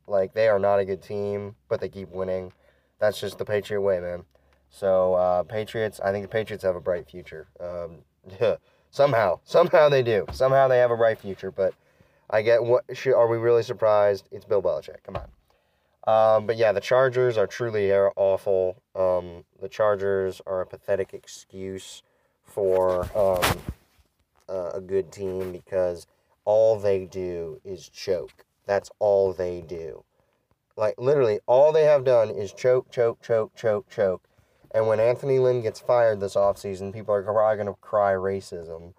like, 0.08 0.34
they 0.34 0.48
are 0.48 0.60
not 0.60 0.79
a 0.79 0.86
good 0.86 1.03
team, 1.03 1.56
but 1.67 1.82
they 1.82 1.89
keep 1.89 2.10
winning. 2.10 2.53
That's 3.00 3.20
just 3.20 3.38
the 3.38 3.46
Patriot 3.46 3.82
way, 3.82 4.00
man. 4.00 4.24
So, 4.70 5.13
uh, 5.15 5.44
Patriots, 5.44 6.00
I 6.00 6.12
think 6.12 6.24
the 6.24 6.29
Patriots 6.29 6.63
have 6.63 6.77
a 6.77 6.82
bright 6.82 7.08
future. 7.08 7.48
Um, 7.60 7.98
somehow, 8.93 9.39
somehow 9.43 9.89
they 9.89 10.03
do. 10.03 10.25
Somehow 10.31 10.69
they 10.69 10.77
have 10.77 10.91
a 10.91 10.95
bright 10.95 11.19
future, 11.19 11.51
but 11.51 11.73
I 12.29 12.41
get 12.41 12.63
what. 12.63 12.85
Are 13.07 13.27
we 13.27 13.38
really 13.38 13.63
surprised? 13.63 14.29
It's 14.31 14.45
Bill 14.45 14.62
Belichick. 14.62 15.03
Come 15.03 15.17
on. 15.17 15.27
Um, 16.05 16.47
but 16.47 16.57
yeah, 16.57 16.71
the 16.71 16.81
Chargers 16.81 17.38
are 17.38 17.47
truly 17.47 17.91
awful. 17.91 18.81
Um, 18.95 19.43
the 19.62 19.69
Chargers 19.69 20.41
are 20.45 20.62
a 20.62 20.65
pathetic 20.65 21.13
excuse 21.13 22.03
for 22.43 23.03
um, 23.17 23.59
uh, 24.50 24.71
a 24.75 24.81
good 24.81 25.12
team 25.12 25.51
because 25.51 26.07
all 26.45 26.77
they 26.77 27.05
do 27.05 27.59
is 27.63 27.89
choke. 27.89 28.45
That's 28.65 28.91
all 29.00 29.33
they 29.33 29.62
do. 29.62 30.03
Like, 30.75 30.95
literally, 30.97 31.39
all 31.45 31.71
they 31.71 31.83
have 31.83 32.03
done 32.03 32.29
is 32.29 32.51
choke, 32.51 32.91
choke, 32.91 33.21
choke, 33.21 33.55
choke, 33.55 33.89
choke. 33.89 34.23
And 34.74 34.88
when 34.88 35.00
Anthony 35.00 35.39
Lynn 35.39 35.62
gets 35.62 35.80
fired 35.80 36.20
this 36.20 36.36
offseason, 36.36 36.94
people 36.94 37.13
are 37.13 37.22
probably 37.22 37.63
going 37.63 37.68
to 37.68 37.80
cry 37.80 38.13
racism. 38.13 38.94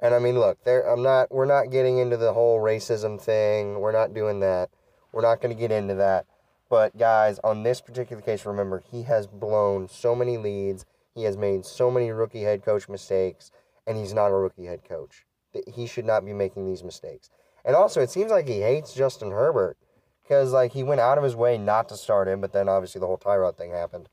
And 0.00 0.14
I 0.14 0.18
mean, 0.18 0.38
look, 0.38 0.64
there 0.64 0.82
I'm 0.82 1.02
not 1.02 1.30
we're 1.30 1.46
not 1.46 1.70
getting 1.70 1.98
into 1.98 2.16
the 2.16 2.32
whole 2.32 2.60
racism 2.60 3.20
thing. 3.20 3.78
We're 3.78 3.92
not 3.92 4.14
doing 4.14 4.40
that. 4.40 4.70
We're 5.12 5.22
not 5.22 5.40
going 5.40 5.54
to 5.54 5.60
get 5.60 5.70
into 5.70 5.94
that. 5.94 6.26
But 6.68 6.98
guys, 6.98 7.38
on 7.44 7.62
this 7.62 7.80
particular 7.80 8.22
case, 8.22 8.44
remember, 8.44 8.82
he 8.90 9.02
has 9.02 9.26
blown 9.26 9.88
so 9.88 10.14
many 10.14 10.38
leads. 10.38 10.86
He 11.14 11.24
has 11.24 11.36
made 11.36 11.64
so 11.64 11.90
many 11.90 12.10
rookie 12.10 12.42
head 12.42 12.64
coach 12.64 12.88
mistakes 12.88 13.52
and 13.86 13.96
he's 13.96 14.14
not 14.14 14.28
a 14.28 14.34
rookie 14.34 14.66
head 14.66 14.82
coach. 14.88 15.24
He 15.72 15.86
should 15.86 16.06
not 16.06 16.24
be 16.24 16.32
making 16.32 16.66
these 16.66 16.82
mistakes. 16.82 17.30
And 17.64 17.76
also, 17.76 18.00
it 18.00 18.10
seems 18.10 18.30
like 18.30 18.48
he 18.48 18.60
hates 18.60 18.94
Justin 18.94 19.30
Herbert 19.30 19.76
because 20.22 20.52
like 20.52 20.72
he 20.72 20.82
went 20.82 21.00
out 21.00 21.18
of 21.18 21.24
his 21.24 21.36
way 21.36 21.58
not 21.58 21.88
to 21.90 21.96
start 21.96 22.26
him, 22.26 22.40
but 22.40 22.52
then 22.52 22.68
obviously 22.68 23.00
the 23.00 23.06
whole 23.06 23.18
Tyrod 23.18 23.56
thing 23.56 23.70
happened. 23.70 24.08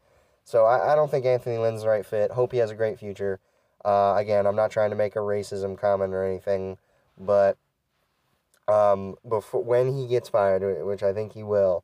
So 0.49 0.65
I, 0.65 0.93
I 0.93 0.95
don't 0.95 1.11
think 1.11 1.27
Anthony 1.27 1.59
Lynn's 1.59 1.83
the 1.83 1.89
right 1.89 2.03
fit. 2.03 2.31
Hope 2.31 2.53
he 2.53 2.57
has 2.57 2.71
a 2.71 2.75
great 2.75 2.97
future. 2.97 3.39
Uh, 3.85 4.15
again, 4.17 4.47
I'm 4.47 4.55
not 4.55 4.71
trying 4.71 4.89
to 4.89 4.95
make 4.95 5.15
a 5.15 5.19
racism 5.19 5.77
comment 5.77 6.11
or 6.11 6.23
anything, 6.23 6.79
but 7.19 7.55
um, 8.67 9.13
before 9.29 9.63
when 9.63 9.95
he 9.95 10.07
gets 10.07 10.27
fired, 10.27 10.83
which 10.87 11.03
I 11.03 11.13
think 11.13 11.33
he 11.33 11.43
will, 11.43 11.83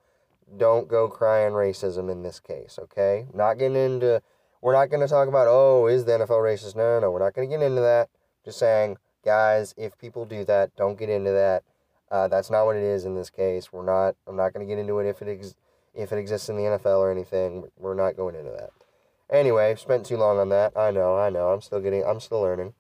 don't 0.58 0.88
go 0.88 1.08
crying 1.08 1.54
racism 1.54 2.12
in 2.12 2.24
this 2.24 2.40
case. 2.40 2.80
Okay, 2.82 3.28
not 3.36 3.60
getting 3.60 3.78
into. 3.78 4.24
We're 4.64 4.74
not 4.74 4.90
going 4.90 5.02
to 5.02 5.08
talk 5.08 5.28
about 5.28 5.46
oh 5.48 5.86
is 5.86 6.06
the 6.06 6.14
NFL 6.14 6.42
racist? 6.42 6.76
No, 6.76 6.96
no, 6.96 7.02
no. 7.02 7.12
We're 7.12 7.20
not 7.20 7.36
going 7.36 7.48
to 7.48 7.56
get 7.56 7.64
into 7.64 7.82
that. 7.82 8.10
Just 8.44 8.58
saying, 8.58 8.98
guys, 9.24 9.76
if 9.78 9.96
people 10.00 10.26
do 10.26 10.44
that, 10.46 10.76
don't 10.76 10.98
get 10.98 11.10
into 11.10 11.32
that. 11.34 11.62
Uh, 12.10 12.28
that's 12.28 12.50
not 12.50 12.66
what 12.66 12.78
it 12.78 12.84
is 12.84 13.06
in 13.06 13.14
this 13.14 13.30
case. 13.30 13.72
We're 13.72 13.86
not. 13.86 14.16
I'm 14.26 14.36
not 14.36 14.54
going 14.54 14.68
to 14.68 14.74
get 14.74 14.80
into 14.80 14.98
it 14.98 15.08
if 15.08 15.22
it 15.22 15.28
ex- 15.28 15.54
if 15.96 16.12
it 16.12 16.20
exists 16.20 16.50
in 16.50 16.58
the 16.58 16.64
NFL 16.64 17.00
or 17.00 17.12
anything. 17.12 17.70
We're 17.78 17.94
not 17.94 18.16
going 18.16 18.36
into 18.36 18.52
that. 18.52 18.72
Anyway, 19.30 19.76
spent 19.76 20.06
too 20.06 20.18
long 20.18 20.38
on 20.38 20.50
that. 20.50 20.78
I 20.78 20.92
know. 20.92 21.18
I 21.18 21.30
know. 21.30 21.50
I'm 21.50 21.62
still 21.62 21.80
getting. 21.80 22.04
I'm 22.06 22.20
still 22.20 22.42
learning. 22.42 22.74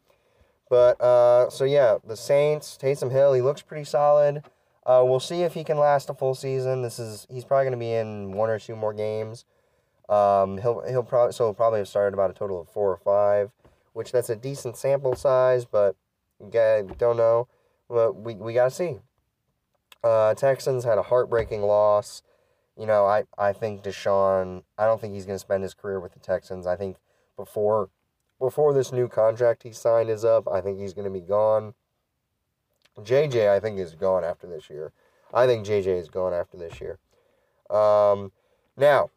But 0.69 1.00
uh, 1.01 1.50
so 1.50 1.63
yeah, 1.63 1.98
the 2.05 2.17
Saints, 2.17 2.77
Taysom 2.81 3.12
Hill, 3.12 3.34
he 3.34 3.41
looks 3.41 3.62
pretty 3.62 3.86
solid. 3.86 4.43
Uh, 4.86 5.03
we'll 5.05 5.19
see 5.19 5.41
if 5.41 5.53
he 5.53 5.63
can 5.63 5.77
last 5.77 6.10
a 6.10 6.13
full 6.13 6.36
season. 6.36 6.81
This 6.81 7.00
is 7.00 7.25
he's 7.29 7.43
probably 7.43 7.65
going 7.65 7.72
to 7.72 7.77
be 7.77 7.93
in 7.93 8.31
one 8.31 8.50
or 8.50 8.60
two 8.60 8.75
more 8.75 8.93
games. 8.93 9.45
Um, 10.10 10.60
he'll 10.60 10.84
he'll 10.88 11.03
probably 11.03 11.34
so 11.34 11.45
he'll 11.45 11.53
probably 11.53 11.79
have 11.79 11.88
started 11.88 12.13
about 12.13 12.29
a 12.29 12.34
total 12.34 12.62
of 12.62 12.69
four 12.69 12.91
or 12.91 12.98
five, 12.98 13.51
which 13.93 14.12
that's 14.12 14.29
a 14.29 14.36
decent 14.36 14.77
sample 14.77 15.15
size, 15.15 15.65
but 15.65 15.95
yeah, 16.51 16.84
don't 16.98 17.17
know. 17.17 17.48
But 17.89 18.15
we 18.15 18.36
we 18.36 18.53
gotta 18.53 18.72
see. 18.72 18.98
Uh, 20.03 20.36
Texans 20.36 20.84
had 20.84 21.00
a 21.00 21.03
heartbreaking 21.03 21.63
loss. 21.63 22.22
You 22.77 22.86
know, 22.86 23.05
I, 23.05 23.24
I 23.38 23.53
think 23.53 23.84
Deshaun. 23.84 24.63
I 24.77 24.86
don't 24.86 25.00
think 25.00 25.13
he's 25.13 25.25
going 25.25 25.36
to 25.36 25.39
spend 25.39 25.63
his 25.63 25.74
career 25.74 26.00
with 26.00 26.13
the 26.13 26.20
Texans. 26.20 26.67
I 26.67 26.75
think 26.75 26.98
before 27.38 27.89
before 28.39 28.74
this 28.74 28.91
new 28.91 29.08
contract 29.08 29.63
he 29.63 29.72
signed 29.72 30.10
is 30.10 30.25
up, 30.25 30.48
I 30.48 30.62
think 30.62 30.79
he's 30.79 30.94
going 30.94 31.05
to 31.05 31.20
be 31.20 31.25
gone. 31.25 31.74
JJ, 33.00 33.50
I 33.50 33.60
think, 33.60 33.79
is 33.79 33.96
gone 33.96 34.24
after 34.24 34.48
this 34.48 34.70
year. 34.70 34.94
I 35.34 35.48
think 35.48 35.65
JJ 35.65 36.00
is 36.00 36.10
gone 36.10 36.34
after 36.34 36.58
this 36.58 36.79
year. 36.79 37.00
Um, 37.70 38.32
now, 38.77 39.10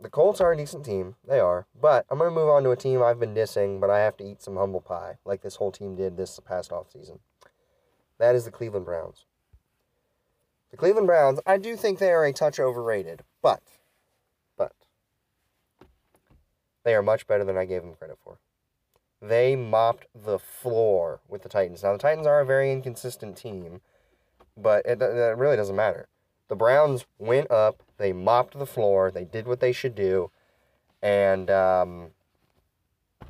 the 0.00 0.10
Colts 0.10 0.40
are 0.40 0.52
a 0.52 0.56
decent 0.56 0.84
team. 0.84 1.16
They 1.26 1.40
are. 1.40 1.66
But 1.80 2.06
I'm 2.10 2.18
going 2.18 2.30
to 2.30 2.34
move 2.34 2.48
on 2.48 2.62
to 2.64 2.70
a 2.70 2.76
team 2.76 3.02
I've 3.02 3.18
been 3.18 3.34
dissing, 3.34 3.80
but 3.80 3.90
I 3.90 4.00
have 4.00 4.16
to 4.18 4.24
eat 4.24 4.42
some 4.42 4.56
humble 4.56 4.80
pie, 4.80 5.18
like 5.24 5.42
this 5.42 5.56
whole 5.56 5.72
team 5.72 5.96
did 5.96 6.16
this 6.16 6.38
past 6.46 6.70
offseason. 6.70 7.18
That 8.18 8.34
is 8.34 8.44
the 8.44 8.50
Cleveland 8.50 8.84
Browns. 8.84 9.24
The 10.76 10.80
Cleveland 10.80 11.06
Browns, 11.06 11.40
I 11.46 11.56
do 11.56 11.74
think 11.74 11.98
they 11.98 12.12
are 12.12 12.26
a 12.26 12.34
touch 12.34 12.60
overrated, 12.60 13.22
but, 13.40 13.62
but, 14.58 14.74
they 16.84 16.94
are 16.94 17.02
much 17.02 17.26
better 17.26 17.44
than 17.44 17.56
I 17.56 17.64
gave 17.64 17.80
them 17.80 17.94
credit 17.94 18.18
for. 18.22 18.36
They 19.22 19.56
mopped 19.56 20.04
the 20.14 20.38
floor 20.38 21.20
with 21.28 21.42
the 21.42 21.48
Titans. 21.48 21.82
Now, 21.82 21.92
the 21.92 21.98
Titans 21.98 22.26
are 22.26 22.40
a 22.40 22.44
very 22.44 22.70
inconsistent 22.70 23.38
team, 23.38 23.80
but 24.54 24.84
it, 24.84 25.00
it 25.00 25.38
really 25.38 25.56
doesn't 25.56 25.74
matter. 25.74 26.08
The 26.48 26.56
Browns 26.56 27.06
went 27.18 27.50
up, 27.50 27.82
they 27.96 28.12
mopped 28.12 28.58
the 28.58 28.66
floor, 28.66 29.10
they 29.10 29.24
did 29.24 29.46
what 29.46 29.60
they 29.60 29.72
should 29.72 29.94
do, 29.94 30.30
and, 31.00 31.50
um, 31.50 32.08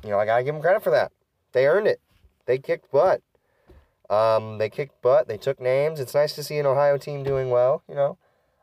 you 0.03 0.09
know, 0.09 0.19
I 0.19 0.25
gotta 0.25 0.43
give 0.43 0.53
them 0.53 0.61
credit 0.61 0.83
for 0.83 0.91
that. 0.91 1.13
They 1.53 1.65
earned 1.65 1.87
it. 1.87 2.01
They 2.45 2.57
kicked 2.57 2.91
butt. 2.91 3.21
Um, 4.09 4.57
they 4.57 4.69
kicked 4.69 5.01
butt. 5.01 5.27
They 5.27 5.37
took 5.37 5.59
names. 5.59 5.99
It's 5.99 6.13
nice 6.13 6.33
to 6.35 6.43
see 6.43 6.57
an 6.57 6.65
Ohio 6.65 6.97
team 6.97 7.23
doing 7.23 7.49
well. 7.49 7.83
You 7.89 7.95
know, 7.95 8.17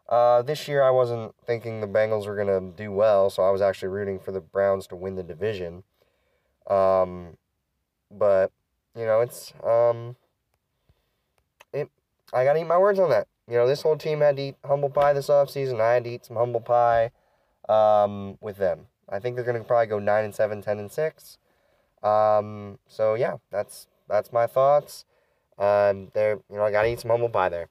uh, 0.08 0.42
this 0.42 0.68
year 0.68 0.82
I 0.82 0.90
wasn't 0.90 1.34
thinking 1.46 1.80
the 1.80 1.86
Bengals 1.86 2.26
were 2.26 2.36
gonna 2.36 2.60
do 2.60 2.90
well, 2.92 3.30
so 3.30 3.42
I 3.42 3.50
was 3.50 3.60
actually 3.60 3.88
rooting 3.88 4.18
for 4.18 4.32
the 4.32 4.40
Browns 4.40 4.86
to 4.88 4.96
win 4.96 5.16
the 5.16 5.22
division. 5.22 5.82
Um, 6.68 7.36
but 8.10 8.52
you 8.96 9.04
know, 9.04 9.20
it's 9.20 9.52
um, 9.62 10.16
it. 11.72 11.90
I 12.32 12.44
gotta 12.44 12.60
eat 12.60 12.64
my 12.64 12.78
words 12.78 12.98
on 12.98 13.10
that. 13.10 13.26
You 13.48 13.56
know, 13.56 13.66
this 13.66 13.82
whole 13.82 13.96
team 13.96 14.20
had 14.20 14.36
to 14.36 14.42
eat 14.42 14.56
humble 14.64 14.88
pie 14.88 15.12
this 15.12 15.28
offseason. 15.28 15.80
I 15.80 15.94
had 15.94 16.04
to 16.04 16.10
eat 16.10 16.24
some 16.24 16.36
humble 16.36 16.60
pie 16.60 17.10
um, 17.68 18.38
with 18.40 18.56
them. 18.56 18.86
I 19.08 19.18
think 19.18 19.36
they're 19.36 19.44
gonna 19.44 19.64
probably 19.64 19.86
go 19.86 19.98
nine 19.98 20.24
and 20.24 20.34
seven, 20.34 20.62
10 20.62 20.78
and 20.78 20.90
six. 20.90 21.38
Um, 22.02 22.78
so 22.86 23.14
yeah, 23.14 23.36
that's 23.50 23.88
that's 24.08 24.32
my 24.32 24.46
thoughts. 24.46 25.04
Um, 25.58 26.10
they're 26.14 26.40
you 26.50 26.56
know 26.56 26.64
I 26.64 26.70
gotta 26.70 26.88
eat 26.88 27.00
some 27.00 27.10
humble 27.10 27.28
pie 27.28 27.48
there. 27.48 27.68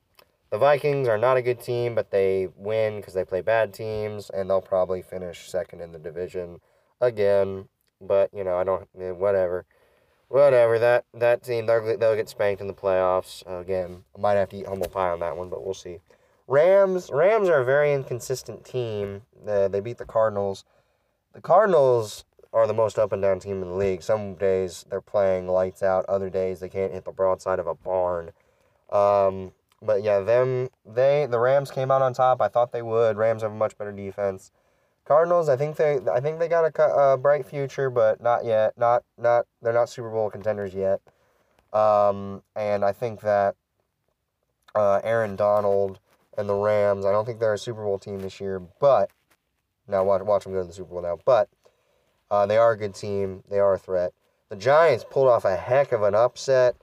The 0.49 0.57
Vikings 0.57 1.07
are 1.07 1.17
not 1.17 1.37
a 1.37 1.41
good 1.41 1.59
team, 1.59 1.95
but 1.95 2.11
they 2.11 2.47
win 2.55 2.97
because 2.97 3.15
they 3.15 3.25
play 3.25 3.41
bad 3.41 3.73
teams, 3.73 4.29
and 4.29 4.49
they'll 4.49 4.61
probably 4.61 5.01
finish 5.01 5.49
second 5.49 5.81
in 5.81 5.91
the 5.91 5.99
division 5.99 6.61
again. 7.01 7.67
But 7.99 8.29
you 8.33 8.43
know 8.43 8.57
I 8.57 8.63
don't 8.63 8.87
eh, 8.99 9.11
whatever, 9.11 9.65
whatever. 10.27 10.79
That 10.79 11.05
that 11.13 11.43
team 11.43 11.65
they'll 11.65 11.97
they'll 11.97 12.15
get 12.15 12.29
spanked 12.29 12.61
in 12.61 12.67
the 12.67 12.73
playoffs 12.73 13.43
again. 13.47 14.03
I 14.15 14.21
might 14.21 14.33
have 14.33 14.49
to 14.49 14.57
eat 14.57 14.67
humble 14.67 14.89
pie 14.89 15.09
on 15.09 15.19
that 15.19 15.35
one, 15.35 15.49
but 15.49 15.63
we'll 15.65 15.73
see. 15.73 15.99
Rams 16.47 17.09
Rams 17.11 17.49
are 17.49 17.61
a 17.61 17.65
very 17.65 17.93
inconsistent 17.93 18.65
team. 18.65 19.23
Uh, 19.47 19.67
they 19.67 19.79
beat 19.79 19.97
the 19.97 20.05
Cardinals. 20.05 20.65
The 21.33 21.41
Cardinals 21.41 22.25
are 22.53 22.67
the 22.67 22.74
most 22.74 23.00
up 23.00 23.12
and 23.12 23.22
down 23.22 23.39
team 23.39 23.62
in 23.62 23.69
the 23.69 23.75
league. 23.75 24.03
Some 24.03 24.36
days 24.36 24.86
they're 24.89 25.01
playing 25.01 25.48
lights 25.48 25.81
out. 25.81 26.05
Other 26.05 26.29
days 26.29 26.60
they 26.60 26.69
can't 26.69 26.93
hit 26.93 27.05
the 27.05 27.12
broadside 27.12 27.60
of 27.60 27.67
a 27.67 27.74
barn. 27.74 28.31
Um, 28.91 29.53
but 29.81 30.03
yeah, 30.03 30.19
them 30.19 30.69
they 30.86 31.27
the 31.29 31.39
Rams 31.39 31.72
came 31.72 31.91
out 31.91 32.01
on 32.01 32.13
top. 32.13 32.41
I 32.41 32.48
thought 32.48 32.72
they 32.72 32.81
would. 32.81 33.17
Rams 33.17 33.41
have 33.41 33.51
a 33.51 33.55
much 33.55 33.77
better 33.77 33.91
defense. 33.91 34.51
Cardinals, 35.05 35.50
I 35.50 35.57
think 35.57 35.75
they 35.75 36.00
I 36.12 36.19
think 36.22 36.39
they 36.39 36.48
got 36.48 36.77
a, 36.77 36.83
a 36.83 37.17
bright 37.17 37.45
future, 37.45 37.89
but 37.89 38.22
not 38.22 38.45
yet. 38.45 38.77
Not 38.77 39.03
not 39.17 39.45
they're 39.62 39.74
not 39.74 39.89
Super 39.89 40.10
Bowl 40.10 40.29
contenders 40.29 40.74
yet. 40.74 41.01
Um, 41.74 42.43
and 42.55 42.86
I 42.86 42.91
think 42.91 43.22
that 43.22 43.55
uh, 44.75 45.01
Aaron 45.03 45.36
Donald 45.36 46.00
and 46.38 46.48
the 46.48 46.55
Rams. 46.55 47.05
I 47.05 47.12
don't 47.12 47.25
think 47.25 47.39
they're 47.39 47.53
a 47.53 47.57
Super 47.57 47.83
Bowl 47.83 48.00
team 48.00 48.19
this 48.22 48.39
year, 48.39 48.62
but 48.79 49.10
now 49.88 50.03
watch 50.03 50.22
watch 50.22 50.43
them 50.43 50.53
go 50.53 50.62
to 50.62 50.67
the 50.67 50.74
Super 50.74 50.93
Bowl 50.93 51.01
now. 51.01 51.19
But 51.25 51.50
uh, 52.33 52.47
they 52.47 52.57
are 52.57 52.71
a 52.71 52.77
good 52.77 52.95
team. 52.95 53.43
They 53.47 53.59
are 53.59 53.75
a 53.75 53.77
threat. 53.77 54.11
The 54.49 54.55
Giants 54.55 55.05
pulled 55.07 55.27
off 55.27 55.45
a 55.45 55.55
heck 55.55 55.91
of 55.91 56.01
an 56.01 56.15
upset. 56.15 56.75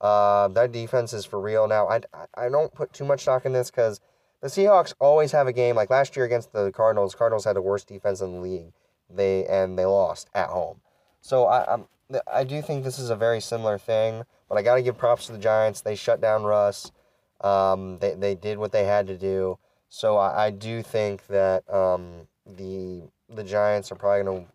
Uh, 0.00 0.46
that 0.48 0.70
defense 0.70 1.12
is 1.12 1.24
for 1.24 1.40
real 1.40 1.66
now. 1.66 1.88
I, 1.88 2.02
I 2.36 2.48
don't 2.48 2.72
put 2.72 2.92
too 2.92 3.04
much 3.04 3.22
stock 3.22 3.44
in 3.44 3.52
this 3.52 3.68
because 3.68 4.00
the 4.42 4.46
Seahawks 4.46 4.94
always 5.00 5.32
have 5.32 5.48
a 5.48 5.52
game 5.52 5.74
like 5.74 5.90
last 5.90 6.14
year 6.14 6.24
against 6.24 6.52
the 6.52 6.70
Cardinals. 6.70 7.16
Cardinals 7.16 7.44
had 7.44 7.56
the 7.56 7.60
worst 7.60 7.88
defense 7.88 8.20
in 8.20 8.32
the 8.32 8.40
league. 8.40 8.72
They 9.10 9.44
and 9.46 9.76
they 9.76 9.84
lost 9.86 10.30
at 10.36 10.50
home. 10.50 10.80
So 11.20 11.46
I 11.46 11.74
I'm, 11.74 11.86
I 12.32 12.44
do 12.44 12.62
think 12.62 12.84
this 12.84 13.00
is 13.00 13.10
a 13.10 13.16
very 13.16 13.40
similar 13.40 13.78
thing. 13.78 14.22
But 14.48 14.56
I 14.56 14.62
got 14.62 14.76
to 14.76 14.82
give 14.82 14.96
props 14.96 15.26
to 15.26 15.32
the 15.32 15.38
Giants. 15.38 15.80
They 15.80 15.96
shut 15.96 16.20
down 16.20 16.44
Russ. 16.44 16.92
Um, 17.40 17.98
they 17.98 18.14
they 18.14 18.36
did 18.36 18.56
what 18.56 18.70
they 18.70 18.84
had 18.84 19.08
to 19.08 19.18
do. 19.18 19.58
So 19.88 20.16
I, 20.16 20.46
I 20.46 20.50
do 20.50 20.80
think 20.80 21.26
that 21.26 21.68
um, 21.68 22.28
the 22.46 23.02
the 23.28 23.42
Giants 23.42 23.90
are 23.90 23.96
probably 23.96 24.22
going 24.22 24.44
to 24.44 24.52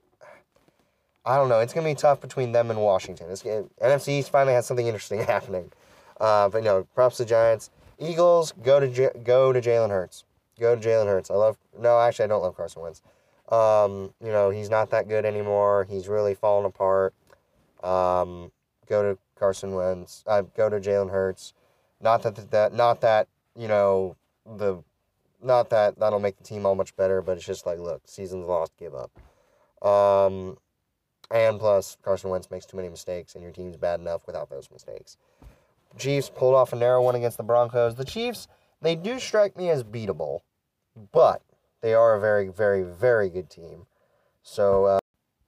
I 1.28 1.36
don't 1.36 1.50
know. 1.50 1.60
It's 1.60 1.74
gonna 1.74 1.88
be 1.88 1.94
tough 1.94 2.22
between 2.22 2.54
them 2.54 2.72
and 2.72 2.80
Washington. 2.80 3.30
It's, 3.30 3.44
NFC 3.44 4.20
East 4.20 4.32
finally 4.32 4.54
has 4.54 4.66
something 4.66 4.88
interesting 4.88 5.20
happening. 5.24 5.72
Uh, 6.22 6.48
but 6.48 6.64
know, 6.64 6.88
props 6.96 7.18
to 7.18 7.26
Giants. 7.26 7.70
Eagles 8.00 8.54
go 8.64 8.80
to 8.80 8.88
J- 8.88 9.12
go 9.24 9.52
to 9.52 9.60
Jalen 9.60 9.90
Hurts. 9.90 10.24
Go 10.60 10.76
to 10.76 10.82
Jalen 10.82 11.06
Hurts. 11.06 11.30
I 11.30 11.36
love. 11.36 11.58
No, 11.78 12.00
actually, 12.00 12.26
I 12.26 12.28
don't 12.28 12.42
love 12.42 12.56
Carson 12.56 12.82
Wentz. 12.82 13.02
Um, 13.50 14.14
you 14.24 14.32
know, 14.32 14.50
he's 14.50 14.70
not 14.70 14.90
that 14.92 15.08
good 15.08 15.26
anymore. 15.26 15.86
He's 15.90 16.08
really 16.08 16.34
fallen 16.34 16.66
apart. 16.66 17.14
Um, 17.84 18.52
go 18.88 19.04
to 19.04 19.20
Carson 19.36 19.74
Wentz. 19.74 20.24
Uh, 20.26 20.44
go 20.56 20.70
to 20.70 20.80
Jalen 20.80 21.12
Hurts. 21.12 21.54
Not 22.02 22.24
that 22.24 22.52
that 22.52 22.74
not 22.74 23.02
that 23.02 23.28
you 23.56 23.68
know 23.68 24.16
the 24.46 24.82
not 25.44 25.70
that 25.72 26.00
that'll 26.00 26.20
make 26.20 26.38
the 26.38 26.44
team 26.44 26.66
all 26.66 26.76
much 26.76 26.96
better, 26.96 27.22
but 27.22 27.38
it's 27.38 27.46
just 27.46 27.66
like 27.66 27.80
look, 27.80 28.02
season's 28.06 28.46
lost, 28.46 28.72
give 28.78 28.94
up. 28.96 29.12
Um, 29.88 30.58
and 31.32 31.60
plus, 31.60 31.98
Carson 32.02 32.30
Wentz 32.30 32.50
makes 32.50 32.66
too 32.66 32.78
many 32.78 32.90
mistakes, 32.90 33.36
and 33.36 33.44
your 33.44 33.52
team's 33.52 33.78
bad 33.78 34.00
enough 34.00 34.22
without 34.26 34.50
those 34.50 34.70
mistakes. 34.72 35.18
Chiefs 35.98 36.30
pulled 36.34 36.56
off 36.56 36.74
a 36.74 36.76
narrow 36.76 37.02
one 37.02 37.16
against 37.16 37.38
the 37.38 37.44
Broncos. 37.44 37.96
The 37.96 38.06
Chiefs, 38.06 38.48
they 38.82 38.96
do 38.96 39.20
strike 39.20 39.58
me 39.58 39.70
as 39.70 39.84
beatable, 39.84 40.42
but 41.12 41.42
they 41.82 41.94
are 41.94 42.16
a 42.16 42.20
very, 42.20 42.48
very, 42.48 42.84
very 42.84 43.30
good 43.30 43.50
team. 43.50 43.86
So, 44.44 44.86
uh, 44.86 45.00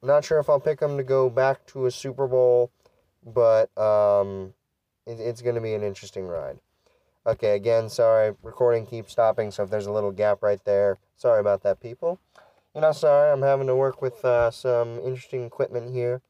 not 0.02 0.26
sure 0.26 0.40
if 0.40 0.50
I'll 0.50 0.60
pick 0.60 0.80
them 0.80 0.98
to 0.98 1.04
go 1.04 1.30
back 1.30 1.66
to 1.68 1.86
a 1.86 1.92
Super 1.92 2.28
Bowl, 2.28 2.72
but 3.26 3.76
um, 3.78 4.54
it, 5.06 5.20
it's 5.20 5.42
going 5.42 5.56
to 5.56 5.62
be 5.62 5.74
an 5.74 5.84
interesting 5.84 6.28
ride. 6.28 6.60
Okay, 7.28 7.56
again, 7.56 7.90
sorry, 7.90 8.34
recording 8.44 8.86
keeps 8.86 9.12
stopping, 9.12 9.52
so 9.52 9.64
if 9.64 9.70
there's 9.70 9.86
a 9.86 9.92
little 9.92 10.12
gap 10.12 10.42
right 10.42 10.64
there, 10.66 10.98
sorry 11.16 11.40
about 11.40 11.64
that, 11.64 11.82
people. 11.82 12.20
You 12.76 12.82
know, 12.82 12.92
sorry, 12.92 13.32
I'm 13.32 13.42
having 13.42 13.68
to 13.68 13.76
work 13.76 14.02
with 14.02 14.24
uh, 14.24 14.52
some 14.52 15.00
interesting 15.00 15.44
equipment 15.44 15.92
here. 15.92 16.22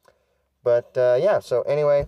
But 0.63 0.97
uh, 0.97 1.17
yeah, 1.21 1.39
so 1.39 1.61
anyway, 1.63 2.07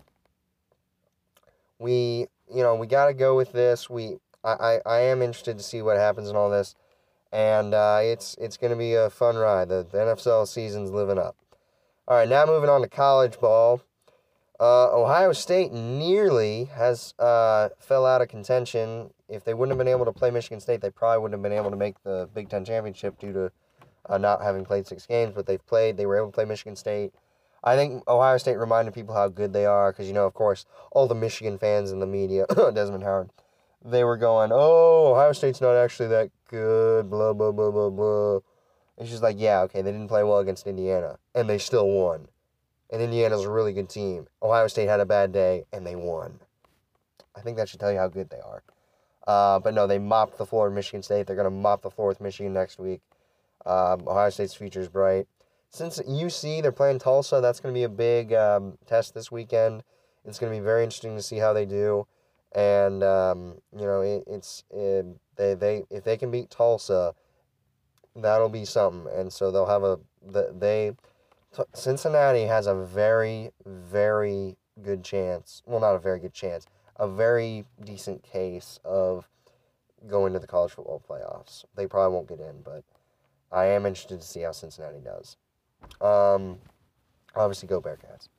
we, 1.80 2.28
you 2.54 2.64
know, 2.64 2.76
we 2.76 2.88
got 2.88 3.08
to 3.08 3.14
go 3.14 3.36
with 3.36 3.52
this. 3.52 3.90
We, 3.90 4.18
I, 4.44 4.52
I, 4.52 4.80
I 4.86 5.00
am 5.02 5.22
interested 5.22 5.58
to 5.58 5.64
see 5.64 5.82
what 5.82 5.98
happens 5.98 6.30
in 6.30 6.36
all 6.36 6.50
this. 6.50 6.76
And 7.34 7.74
uh, 7.74 8.00
it's 8.04 8.36
it's 8.42 8.58
going 8.58 8.72
to 8.72 8.78
be 8.78 8.94
a 8.94 9.10
fun 9.10 9.38
ride. 9.38 9.70
The, 9.70 9.86
the 9.90 9.98
NFL 9.98 10.48
season's 10.48 10.92
living 10.92 11.18
up. 11.18 11.36
All 12.08 12.18
right, 12.18 12.28
now 12.28 12.46
moving 12.46 12.70
on 12.70 12.82
to 12.82 12.90
college 12.90 13.40
ball. 13.40 13.82
Uh, 14.60 14.96
Ohio 14.96 15.34
State 15.34 15.72
nearly 15.72 16.66
has 16.66 17.14
uh, 17.20 17.70
fell 17.80 18.06
out 18.06 18.22
of 18.22 18.28
contention. 18.28 19.12
If 19.30 19.44
they 19.44 19.54
wouldn't 19.54 19.72
have 19.72 19.78
been 19.78 19.92
able 19.92 20.06
to 20.06 20.12
play 20.12 20.30
Michigan 20.30 20.60
State, 20.60 20.82
they 20.82 20.90
probably 20.90 21.22
wouldn't 21.22 21.40
have 21.40 21.44
been 21.44 21.58
able 21.58 21.72
to 21.72 21.78
make 21.78 22.02
the 22.04 22.30
Big 22.34 22.50
Ten 22.50 22.66
championship 22.66 23.18
due 23.18 23.32
to 23.34 23.52
uh, 24.12 24.18
not 24.18 24.42
having 24.42 24.66
played 24.66 24.86
six 24.86 25.06
games. 25.06 25.34
But 25.34 25.46
they've 25.46 25.66
played. 25.66 25.98
They 25.98 26.06
were 26.06 26.18
able 26.18 26.28
to 26.28 26.34
play 26.34 26.46
Michigan 26.46 26.76
State. 26.76 27.14
I 27.64 27.76
think 27.76 28.08
Ohio 28.08 28.38
State 28.38 28.58
reminded 28.58 28.94
people 28.94 29.16
how 29.16 29.28
good 29.28 29.54
they 29.54 29.66
are 29.66 29.92
because 29.92 30.08
you 30.08 30.14
know, 30.14 30.26
of 30.26 30.34
course, 30.34 30.66
all 30.92 31.08
the 31.08 31.16
Michigan 31.16 31.58
fans 31.58 31.92
in 31.92 32.00
the 32.00 32.08
media, 32.08 32.46
Desmond 32.74 33.04
Howard, 33.04 33.30
they 33.84 34.04
were 34.04 34.18
going, 34.18 34.52
"Oh, 34.54 35.14
Ohio 35.14 35.32
State's 35.32 35.62
not 35.62 35.76
actually 35.76 36.10
that 36.10 36.32
good." 36.50 37.10
Blah 37.10 37.34
blah 37.34 37.52
blah 37.52 37.72
blah 37.72 37.90
blah. 37.90 38.40
It's 38.98 39.10
just 39.10 39.24
like, 39.24 39.38
yeah, 39.40 39.62
okay, 39.62 39.82
they 39.82 39.92
didn't 39.92 40.10
play 40.10 40.24
well 40.24 40.40
against 40.40 40.68
Indiana, 40.68 41.18
and 41.34 41.50
they 41.50 41.58
still 41.58 41.88
won 41.88 42.28
and 42.92 43.02
Indiana's 43.02 43.44
a 43.44 43.50
really 43.50 43.74
good 43.74 43.90
team. 43.90 44.28
Ohio 44.44 44.68
State 44.68 44.88
had 44.88 45.00
a 45.00 45.06
bad 45.06 45.32
day, 45.32 45.64
and 45.72 45.88
they 45.88 45.96
won. 45.96 46.40
I 47.36 47.42
think 47.42 47.58
that 47.58 47.70
should 47.70 47.80
tell 47.80 47.92
you 47.92 47.98
how 47.98 48.10
good 48.10 48.30
they 48.30 48.40
are. 48.40 48.64
Uh, 49.26 49.60
but 49.60 49.74
no, 49.74 49.88
they 49.88 49.98
mopped 49.98 50.38
the 50.38 50.46
floor 50.46 50.68
of 50.68 50.74
Michigan 50.74 51.02
State. 51.02 51.26
They're 51.26 51.36
going 51.36 51.46
to 51.46 51.50
mop 51.50 51.82
the 51.82 51.90
floor 51.90 52.10
with 52.10 52.20
Michigan 52.20 52.54
next 52.54 52.80
week. 52.80 53.02
Um, 53.66 54.08
Ohio 54.08 54.30
State's 54.30 54.54
future 54.54 54.82
is 54.82 54.90
bright. 54.90 55.28
Since 55.70 56.00
UC, 56.00 56.62
they're 56.62 56.72
playing 56.72 57.00
Tulsa. 57.00 57.40
That's 57.42 57.60
going 57.60 57.74
to 57.74 57.78
be 57.78 57.84
a 57.84 57.90
big 57.90 58.34
um, 58.34 58.78
test 58.86 59.14
this 59.14 59.32
weekend. 59.32 59.84
It's 60.26 60.38
going 60.38 60.52
to 60.52 60.60
be 60.60 60.64
very 60.64 60.84
interesting 60.84 61.16
to 61.16 61.22
see 61.22 61.38
how 61.38 61.54
they 61.54 61.66
do. 61.66 62.08
And 62.54 63.02
um, 63.04 63.62
you 63.76 63.86
know, 63.86 64.02
it, 64.02 64.24
it's 64.28 64.64
it, 64.70 65.06
they 65.38 65.54
they 65.54 65.84
if 65.90 66.04
they 66.04 66.18
can 66.18 66.32
beat 66.32 66.50
Tulsa, 66.50 67.16
that'll 68.16 68.50
be 68.50 68.66
something. 68.66 69.12
And 69.14 69.32
so 69.32 69.52
they'll 69.52 69.66
have 69.66 69.84
a 69.84 70.00
the, 70.22 70.54
they 70.58 70.94
Cincinnati 71.74 72.44
has 72.44 72.68
a 72.68 72.76
very, 72.76 73.52
very 73.66 74.58
good 74.82 75.04
chance. 75.04 75.62
Well, 75.66 75.82
not 75.82 75.96
a 75.96 76.00
very 76.00 76.20
good 76.20 76.34
chance. 76.34 76.66
A 76.96 77.08
very 77.08 77.66
decent 77.84 78.24
case 78.24 78.80
of 78.86 79.28
going 80.08 80.34
to 80.34 80.40
the 80.40 80.48
college 80.48 80.72
football 80.72 81.02
playoffs. 81.08 81.66
They 81.76 81.88
probably 81.88 82.16
won't 82.16 82.30
get 82.30 82.40
in, 82.40 82.62
but 82.64 82.84
I 83.52 83.66
am 83.66 83.86
interested 83.86 84.22
to 84.22 84.28
see 84.28 84.42
how 84.42 84.52
Cincinnati 84.52 85.00
does. 85.00 85.38
Um, 86.00 86.60
obviously, 87.36 87.68
go 87.68 87.82
Bearcats. 87.82 88.30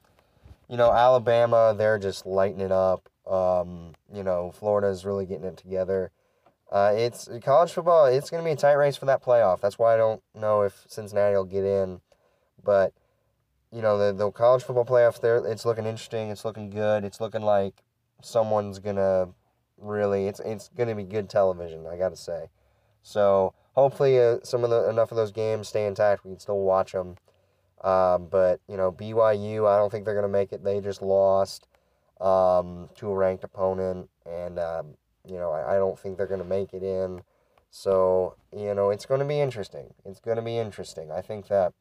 You 0.68 0.76
know, 0.76 0.90
Alabama, 0.90 1.74
they're 1.76 1.98
just 1.98 2.24
lighting 2.24 2.60
it 2.60 2.72
up. 2.72 3.08
Um, 3.26 3.94
you 4.12 4.22
know, 4.22 4.52
Florida's 4.52 5.04
really 5.04 5.26
getting 5.26 5.44
it 5.44 5.56
together. 5.56 6.10
Uh, 6.70 6.94
it's 6.96 7.28
college 7.44 7.72
football. 7.72 8.06
It's 8.06 8.30
going 8.30 8.42
to 8.42 8.48
be 8.48 8.52
a 8.52 8.56
tight 8.56 8.72
race 8.72 8.96
for 8.96 9.04
that 9.04 9.22
playoff. 9.22 9.60
That's 9.60 9.78
why 9.78 9.92
I 9.92 9.96
don't 9.98 10.22
know 10.34 10.62
if 10.62 10.84
Cincinnati 10.88 11.36
will 11.36 11.44
get 11.44 11.64
in, 11.64 12.00
but 12.64 12.94
you 13.72 13.80
know 13.80 13.98
the 13.98 14.12
the 14.12 14.30
college 14.30 14.62
football 14.62 14.84
playoff. 14.84 15.20
there 15.20 15.38
it's 15.46 15.64
looking 15.64 15.86
interesting 15.86 16.28
it's 16.28 16.44
looking 16.44 16.70
good 16.70 17.04
it's 17.04 17.20
looking 17.20 17.42
like 17.42 17.82
someone's 18.20 18.78
gonna 18.78 19.28
really 19.78 20.26
it's 20.26 20.40
it's 20.40 20.68
gonna 20.76 20.94
be 20.94 21.02
good 21.02 21.28
television 21.28 21.86
i 21.86 21.96
gotta 21.96 22.16
say 22.16 22.50
so 23.02 23.54
hopefully 23.74 24.18
uh, 24.18 24.38
some 24.42 24.64
of 24.64 24.70
the 24.70 24.88
enough 24.88 25.10
of 25.10 25.16
those 25.16 25.32
games 25.32 25.68
stay 25.68 25.86
intact 25.86 26.24
we 26.24 26.30
can 26.30 26.40
still 26.40 26.60
watch 26.60 26.92
them 26.92 27.16
um, 27.82 28.28
but 28.30 28.60
you 28.68 28.76
know 28.76 28.92
byu 28.92 29.66
i 29.68 29.76
don't 29.76 29.90
think 29.90 30.04
they're 30.04 30.14
gonna 30.14 30.28
make 30.28 30.52
it. 30.52 30.62
They 30.62 30.80
just 30.80 31.02
lost 31.02 31.66
um, 32.20 32.88
to 32.96 33.10
a 33.10 33.14
ranked 33.14 33.44
opponent 33.44 34.08
and 34.24 34.58
um, 34.58 34.94
you 35.26 35.36
know 35.36 35.50
I, 35.50 35.74
I 35.74 35.78
don't 35.78 35.98
think 35.98 36.16
they're 36.16 36.26
gonna 36.26 36.44
make 36.44 36.72
it 36.72 36.82
in. 36.82 37.22
So 37.70 38.36
you 38.54 38.74
know 38.74 38.90
it's 38.90 39.06
going 39.06 39.20
to 39.20 39.26
be 39.26 39.40
interesting. 39.40 39.94
It's 40.04 40.20
going 40.20 40.36
to 40.36 40.42
be 40.42 40.58
interesting. 40.58 41.10
I 41.10 41.22
think 41.22 41.48
that 41.48 41.72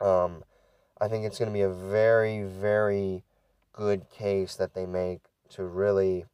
um, 0.00 0.44
I 1.00 1.08
think 1.08 1.24
it's 1.24 1.38
going 1.38 1.50
to 1.50 1.52
be 1.52 1.62
a 1.62 1.68
very, 1.68 2.42
very 2.42 3.24
good 3.72 4.08
case 4.10 4.54
that 4.56 4.74
they 4.74 4.86
make 4.86 5.20
to 5.50 5.64
really, 5.64 6.24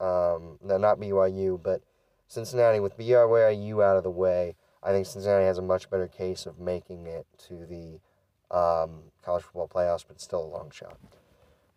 um, 0.00 0.58
not 0.62 0.98
BYU, 0.98 1.62
but 1.62 1.82
Cincinnati 2.28 2.80
with 2.80 2.96
BYU 2.96 3.82
out 3.84 3.96
of 3.96 4.02
the 4.02 4.10
way. 4.10 4.56
I 4.82 4.90
think 4.90 5.06
Cincinnati 5.06 5.44
has 5.44 5.58
a 5.58 5.62
much 5.62 5.90
better 5.90 6.06
case 6.06 6.46
of 6.46 6.58
making 6.58 7.06
it 7.06 7.26
to 7.48 7.66
the 7.66 8.00
um, 8.56 9.02
college 9.22 9.42
football 9.42 9.68
playoffs, 9.68 10.04
but 10.06 10.20
still 10.20 10.44
a 10.44 10.46
long 10.46 10.70
shot. 10.70 10.98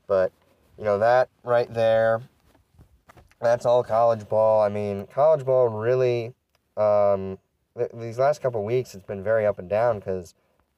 But 0.08 0.32
you 0.78 0.84
know 0.84 1.00
that 1.00 1.30
right 1.44 1.72
there, 1.74 2.22
that's 3.42 3.66
all 3.66 3.84
college 3.84 4.28
ball. 4.28 4.62
I 4.62 4.70
mean, 4.70 5.08
college 5.08 5.46
ball 5.46 5.68
really. 5.70 6.34
Um, 6.78 7.38
th- 7.78 7.92
these 7.94 8.18
last 8.18 8.42
couple 8.42 8.64
weeks, 8.64 8.96
it's 8.96 9.06
been 9.06 9.24
very 9.24 9.46
up 9.46 9.60
and 9.60 9.70
down 9.70 10.00
because 10.00 10.36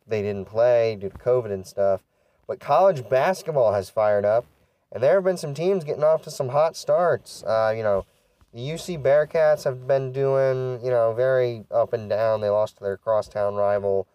they 0.08 0.22
didn't 0.22 0.46
play 0.46 0.98
due 1.00 1.10
to 1.10 1.18
COVID 1.18 1.52
and 1.52 1.66
stuff. 1.66 2.02
But 2.48 2.60
college 2.60 3.08
basketball 3.08 3.74
has 3.74 3.90
fired 3.90 4.26
up, 4.26 4.46
and 4.92 5.02
there 5.02 5.16
have 5.16 5.24
been 5.24 5.38
some 5.38 5.54
teams 5.54 5.84
getting 5.84 6.04
off 6.04 6.24
to 6.24 6.32
some 6.32 6.50
hot 6.50 6.76
starts. 6.76 7.44
Uh, 7.44 7.74
you 7.76 7.84
know, 7.84 8.06
the 8.54 8.60
UC 8.60 9.02
Bearcats 9.02 9.64
have 9.64 9.88
been 9.88 10.12
doing, 10.12 10.84
you 10.84 10.90
know, 10.90 11.14
very 11.14 11.66
up 11.72 11.94
and 11.94 12.10
down. 12.10 12.42
They 12.42 12.50
lost 12.50 12.78
to 12.78 12.84
their 12.84 12.98
crosstown 12.98 13.56
rival, 13.56 14.08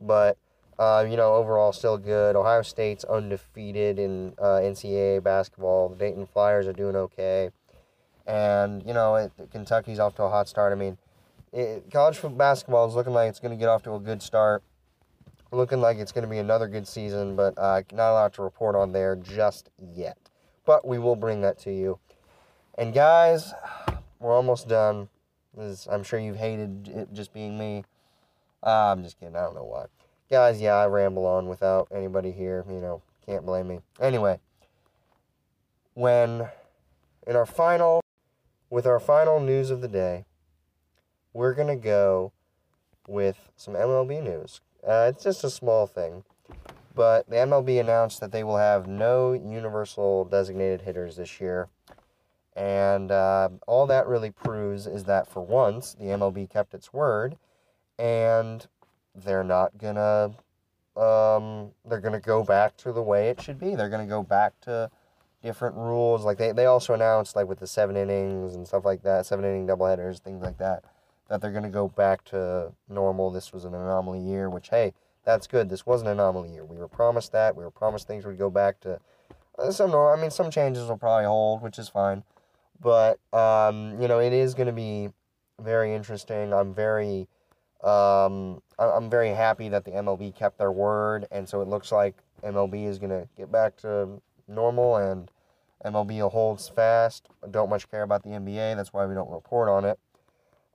but, 0.00 0.36
uh, 0.78 1.06
you 1.08 1.16
know, 1.16 1.34
overall 1.34 1.72
still 1.72 1.98
good. 1.98 2.36
Ohio 2.36 2.62
State's 2.62 3.04
undefeated 3.04 3.98
in 3.98 4.34
uh, 4.38 4.60
NCAA 4.60 5.22
basketball. 5.22 5.88
The 5.88 5.96
Dayton 5.96 6.26
Flyers 6.26 6.66
are 6.66 6.72
doing 6.72 6.96
okay. 6.96 7.50
And, 8.26 8.84
you 8.86 8.94
know, 8.94 9.16
it, 9.16 9.32
Kentucky's 9.50 9.98
off 9.98 10.14
to 10.16 10.24
a 10.24 10.30
hot 10.30 10.48
start. 10.48 10.72
I 10.72 10.76
mean, 10.76 10.98
it, 11.52 11.90
college 11.92 12.18
basketball 12.36 12.88
is 12.88 12.94
looking 12.94 13.12
like 13.12 13.28
it's 13.28 13.40
going 13.40 13.56
to 13.56 13.60
get 13.60 13.68
off 13.68 13.82
to 13.84 13.94
a 13.94 14.00
good 14.00 14.22
start 14.22 14.62
looking 15.54 15.80
like 15.80 15.98
it's 15.98 16.12
going 16.12 16.24
to 16.24 16.30
be 16.30 16.38
another 16.38 16.68
good 16.68 16.86
season, 16.86 17.36
but 17.36 17.54
uh, 17.56 17.82
not 17.92 18.12
lot 18.12 18.32
to 18.34 18.42
report 18.42 18.74
on 18.74 18.92
there 18.92 19.16
just 19.16 19.70
yet. 19.94 20.18
But 20.66 20.86
we 20.86 20.98
will 20.98 21.16
bring 21.16 21.40
that 21.42 21.58
to 21.60 21.72
you. 21.72 21.98
And 22.76 22.92
guys, 22.92 23.54
we're 24.18 24.34
almost 24.34 24.68
done. 24.68 25.08
I'm 25.88 26.02
sure 26.02 26.18
you've 26.18 26.36
hated 26.36 26.88
it 26.88 27.12
just 27.12 27.32
being 27.32 27.56
me. 27.56 27.84
Uh, 28.64 28.92
I'm 28.92 29.04
just 29.04 29.20
kidding. 29.20 29.36
I 29.36 29.42
don't 29.42 29.54
know 29.54 29.64
why. 29.64 29.86
Guys, 30.28 30.60
yeah, 30.60 30.74
I 30.74 30.86
ramble 30.86 31.24
on 31.24 31.48
without 31.48 31.86
anybody 31.94 32.32
here. 32.32 32.64
You 32.68 32.80
know, 32.80 33.02
can't 33.26 33.46
blame 33.46 33.68
me. 33.68 33.78
Anyway, 34.00 34.40
when 35.94 36.48
in 37.26 37.36
our 37.36 37.46
final, 37.46 38.00
with 38.70 38.86
our 38.86 38.98
final 38.98 39.38
news 39.38 39.70
of 39.70 39.80
the 39.80 39.88
day, 39.88 40.24
we're 41.32 41.54
going 41.54 41.68
to 41.68 41.76
go 41.76 42.32
with 43.06 43.50
some 43.56 43.74
MLB 43.74 44.20
news. 44.22 44.60
Uh, 44.86 45.12
it's 45.14 45.22
just 45.22 45.44
a 45.44 45.50
small 45.50 45.86
thing. 45.86 46.24
But 46.94 47.28
the 47.28 47.36
MLB 47.36 47.80
announced 47.80 48.20
that 48.20 48.32
they 48.32 48.44
will 48.44 48.56
have 48.56 48.86
no 48.86 49.32
universal 49.32 50.24
designated 50.24 50.82
hitters 50.82 51.16
this 51.16 51.40
year. 51.40 51.68
And 52.56 53.10
uh, 53.10 53.48
all 53.66 53.86
that 53.86 54.06
really 54.06 54.30
proves 54.30 54.86
is 54.86 55.04
that 55.04 55.26
for 55.26 55.40
once, 55.40 55.94
the 55.94 56.06
MLB 56.06 56.48
kept 56.48 56.74
its 56.74 56.92
word 56.92 57.36
and 57.98 58.66
they're 59.14 59.44
not 59.44 59.76
going 59.78 59.96
to. 59.96 60.32
Um, 61.00 61.72
they're 61.84 62.00
going 62.00 62.12
to 62.12 62.20
go 62.20 62.44
back 62.44 62.76
to 62.76 62.92
the 62.92 63.02
way 63.02 63.28
it 63.28 63.42
should 63.42 63.58
be. 63.58 63.74
They're 63.74 63.88
going 63.88 64.06
to 64.06 64.08
go 64.08 64.22
back 64.22 64.52
to 64.60 64.88
different 65.42 65.74
rules. 65.74 66.24
Like 66.24 66.38
they, 66.38 66.52
they 66.52 66.66
also 66.66 66.94
announced, 66.94 67.34
like 67.34 67.48
with 67.48 67.58
the 67.58 67.66
seven 67.66 67.96
innings 67.96 68.54
and 68.54 68.64
stuff 68.64 68.84
like 68.84 69.02
that, 69.02 69.26
seven 69.26 69.44
inning 69.44 69.66
doubleheaders, 69.66 70.20
things 70.20 70.40
like 70.40 70.56
that 70.58 70.84
that 71.28 71.40
they're 71.40 71.50
going 71.50 71.64
to 71.64 71.70
go 71.70 71.88
back 71.88 72.24
to 72.24 72.72
normal. 72.88 73.30
This 73.30 73.52
was 73.52 73.64
an 73.64 73.74
anomaly 73.74 74.20
year, 74.20 74.50
which, 74.50 74.68
hey, 74.68 74.92
that's 75.24 75.46
good. 75.46 75.68
This 75.68 75.86
was 75.86 76.02
an 76.02 76.08
anomaly 76.08 76.50
year. 76.52 76.64
We 76.64 76.76
were 76.76 76.88
promised 76.88 77.32
that. 77.32 77.56
We 77.56 77.64
were 77.64 77.70
promised 77.70 78.06
things 78.06 78.26
would 78.26 78.38
go 78.38 78.50
back 78.50 78.80
to 78.80 79.00
uh, 79.58 79.70
some, 79.70 79.94
I 79.94 80.16
mean, 80.16 80.30
some 80.30 80.50
changes 80.50 80.88
will 80.88 80.98
probably 80.98 81.24
hold, 81.24 81.62
which 81.62 81.78
is 81.78 81.88
fine. 81.88 82.24
But, 82.80 83.18
um, 83.32 84.00
you 84.00 84.08
know, 84.08 84.18
it 84.18 84.32
is 84.32 84.54
going 84.54 84.66
to 84.66 84.72
be 84.72 85.10
very 85.60 85.94
interesting. 85.94 86.52
I'm 86.52 86.74
very, 86.74 87.28
um, 87.82 88.60
I'm 88.78 89.08
very 89.08 89.30
happy 89.30 89.68
that 89.68 89.84
the 89.84 89.92
MLB 89.92 90.34
kept 90.34 90.58
their 90.58 90.72
word. 90.72 91.26
And 91.30 91.48
so 91.48 91.60
it 91.60 91.68
looks 91.68 91.92
like 91.92 92.16
MLB 92.42 92.86
is 92.86 92.98
going 92.98 93.10
to 93.10 93.28
get 93.36 93.50
back 93.50 93.76
to 93.78 94.20
normal 94.48 94.96
and 94.96 95.30
MLB 95.84 96.28
holds 96.30 96.68
fast. 96.68 97.28
I 97.42 97.48
don't 97.48 97.70
much 97.70 97.90
care 97.90 98.02
about 98.02 98.22
the 98.22 98.30
NBA. 98.30 98.76
That's 98.76 98.92
why 98.92 99.06
we 99.06 99.14
don't 99.14 99.30
report 99.30 99.68
on 99.68 99.84
it. 99.84 99.98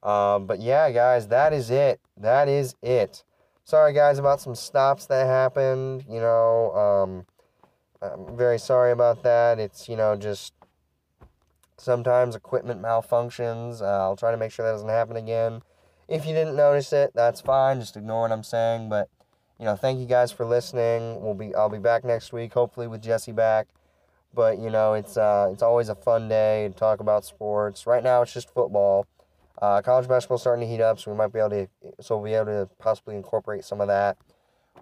Um, 0.04 0.46
but 0.46 0.60
yeah, 0.60 0.90
guys, 0.92 1.28
that 1.28 1.52
is 1.52 1.70
it. 1.70 2.00
That 2.18 2.48
is 2.48 2.76
it. 2.82 3.24
Sorry, 3.66 3.94
guys, 3.94 4.18
about 4.18 4.42
some 4.42 4.56
stops 4.56 5.06
that 5.08 5.28
happened. 5.28 6.06
You 6.10 6.22
know, 6.22 6.72
um, 6.74 7.26
I'm 8.02 8.38
very 8.38 8.58
sorry 8.58 8.92
about 8.92 9.24
that. 9.24 9.60
It's, 9.60 9.90
you 9.90 9.96
know, 9.98 10.16
just 10.16 10.54
sometimes 11.80 12.36
equipment 12.36 12.82
malfunctions. 12.82 13.82
Uh, 13.82 13.86
I'll 13.86 14.16
try 14.16 14.32
to 14.32 14.38
make 14.38 14.52
sure 14.52 14.66
that 14.66 14.72
doesn't 14.74 14.90
happen 14.90 15.18
again. 15.18 15.62
If 16.08 16.26
you 16.26 16.34
didn't 16.34 16.56
notice 16.56 16.92
it, 16.92 17.12
that's 17.14 17.42
fine. 17.42 17.80
Just 17.80 17.96
ignore 17.96 18.22
what 18.22 18.32
I'm 18.32 18.44
saying. 18.44 18.90
But, 18.90 19.10
you 19.60 19.66
know, 19.66 19.76
thank 19.76 20.00
you 20.00 20.06
guys 20.06 20.32
for 20.32 20.46
listening. 20.46 21.22
We'll 21.22 21.36
be 21.36 21.54
I'll 21.54 21.70
be 21.70 21.78
back 21.80 22.04
next 22.04 22.34
week, 22.34 22.54
hopefully 22.54 22.88
with 22.88 23.02
Jesse 23.02 23.32
back. 23.32 23.68
But 24.34 24.60
you 24.60 24.70
know, 24.70 24.94
it's 24.94 25.18
uh, 25.18 25.50
it's 25.52 25.64
always 25.64 25.90
a 25.90 25.96
fun 25.96 26.30
day 26.30 26.68
to 26.68 26.74
talk 26.74 27.00
about 27.00 27.26
sports. 27.26 27.88
Right 27.88 28.04
now, 28.04 28.22
it's 28.22 28.34
just 28.34 28.54
football. 28.54 29.08
Uh, 29.62 29.82
college 29.82 30.08
basketball 30.08 30.38
starting 30.38 30.66
to 30.66 30.72
heat 30.72 30.82
up, 30.82 31.00
so 31.00 31.12
we 31.12 31.18
might 31.18 31.34
be 31.34 31.40
able 31.40 31.50
to, 31.50 31.68
so 32.00 32.16
we'll 32.16 32.32
be 32.32 32.34
able 32.34 32.46
to 32.46 32.70
possibly 32.80 33.16
incorporate 33.16 33.66
some 33.66 33.82
of 33.82 33.88
that. 33.88 34.18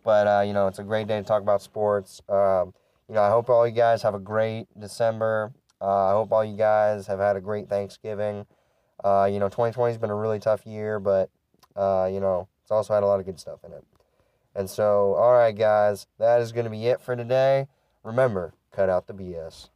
But 0.04 0.28
uh, 0.28 0.44
you 0.46 0.54
know, 0.54 0.68
it's 0.68 0.80
a 0.80 0.84
great 0.84 1.08
day 1.08 1.18
to 1.18 1.24
talk 1.24 1.42
about 1.42 1.62
sports. 1.62 2.22
Um, 2.30 2.74
you 3.10 3.16
know, 3.16 3.24
I 3.24 3.30
hope 3.30 3.50
all 3.50 3.66
you 3.66 3.74
guys 3.74 4.04
have 4.04 4.14
a 4.14 4.20
great 4.20 4.68
December. 4.80 5.54
Uh, 5.82 6.08
I 6.08 6.12
hope 6.12 6.32
all 6.32 6.44
you 6.44 6.58
guys 6.58 7.08
have 7.08 7.20
had 7.20 7.36
a 7.36 7.42
great 7.42 7.70
Thanksgiving. 7.70 8.46
Uh, 9.04 9.30
you 9.32 9.40
know, 9.40 9.48
2020 9.48 9.92
has 9.92 9.98
been 10.00 10.10
a 10.10 10.16
really 10.16 10.40
tough 10.40 10.66
year, 10.66 11.00
but, 11.00 11.30
uh, 11.76 12.10
you 12.12 12.20
know, 12.20 12.48
it's 12.64 12.72
also 12.72 12.94
had 12.94 13.04
a 13.04 13.06
lot 13.06 13.20
of 13.20 13.26
good 13.26 13.40
stuff 13.40 13.60
in 13.64 13.72
it. 13.74 13.84
And 14.56 14.70
so, 14.70 15.14
all 15.14 15.34
right, 15.34 15.56
guys, 15.56 16.08
that 16.18 16.42
is 16.42 16.52
going 16.52 16.64
to 16.64 16.72
be 16.72 16.88
it 16.88 17.00
for 17.00 17.16
today. 17.16 17.68
Remember, 18.04 18.54
cut 18.72 18.90
out 18.90 19.06
the 19.06 19.14
BS. 19.14 19.70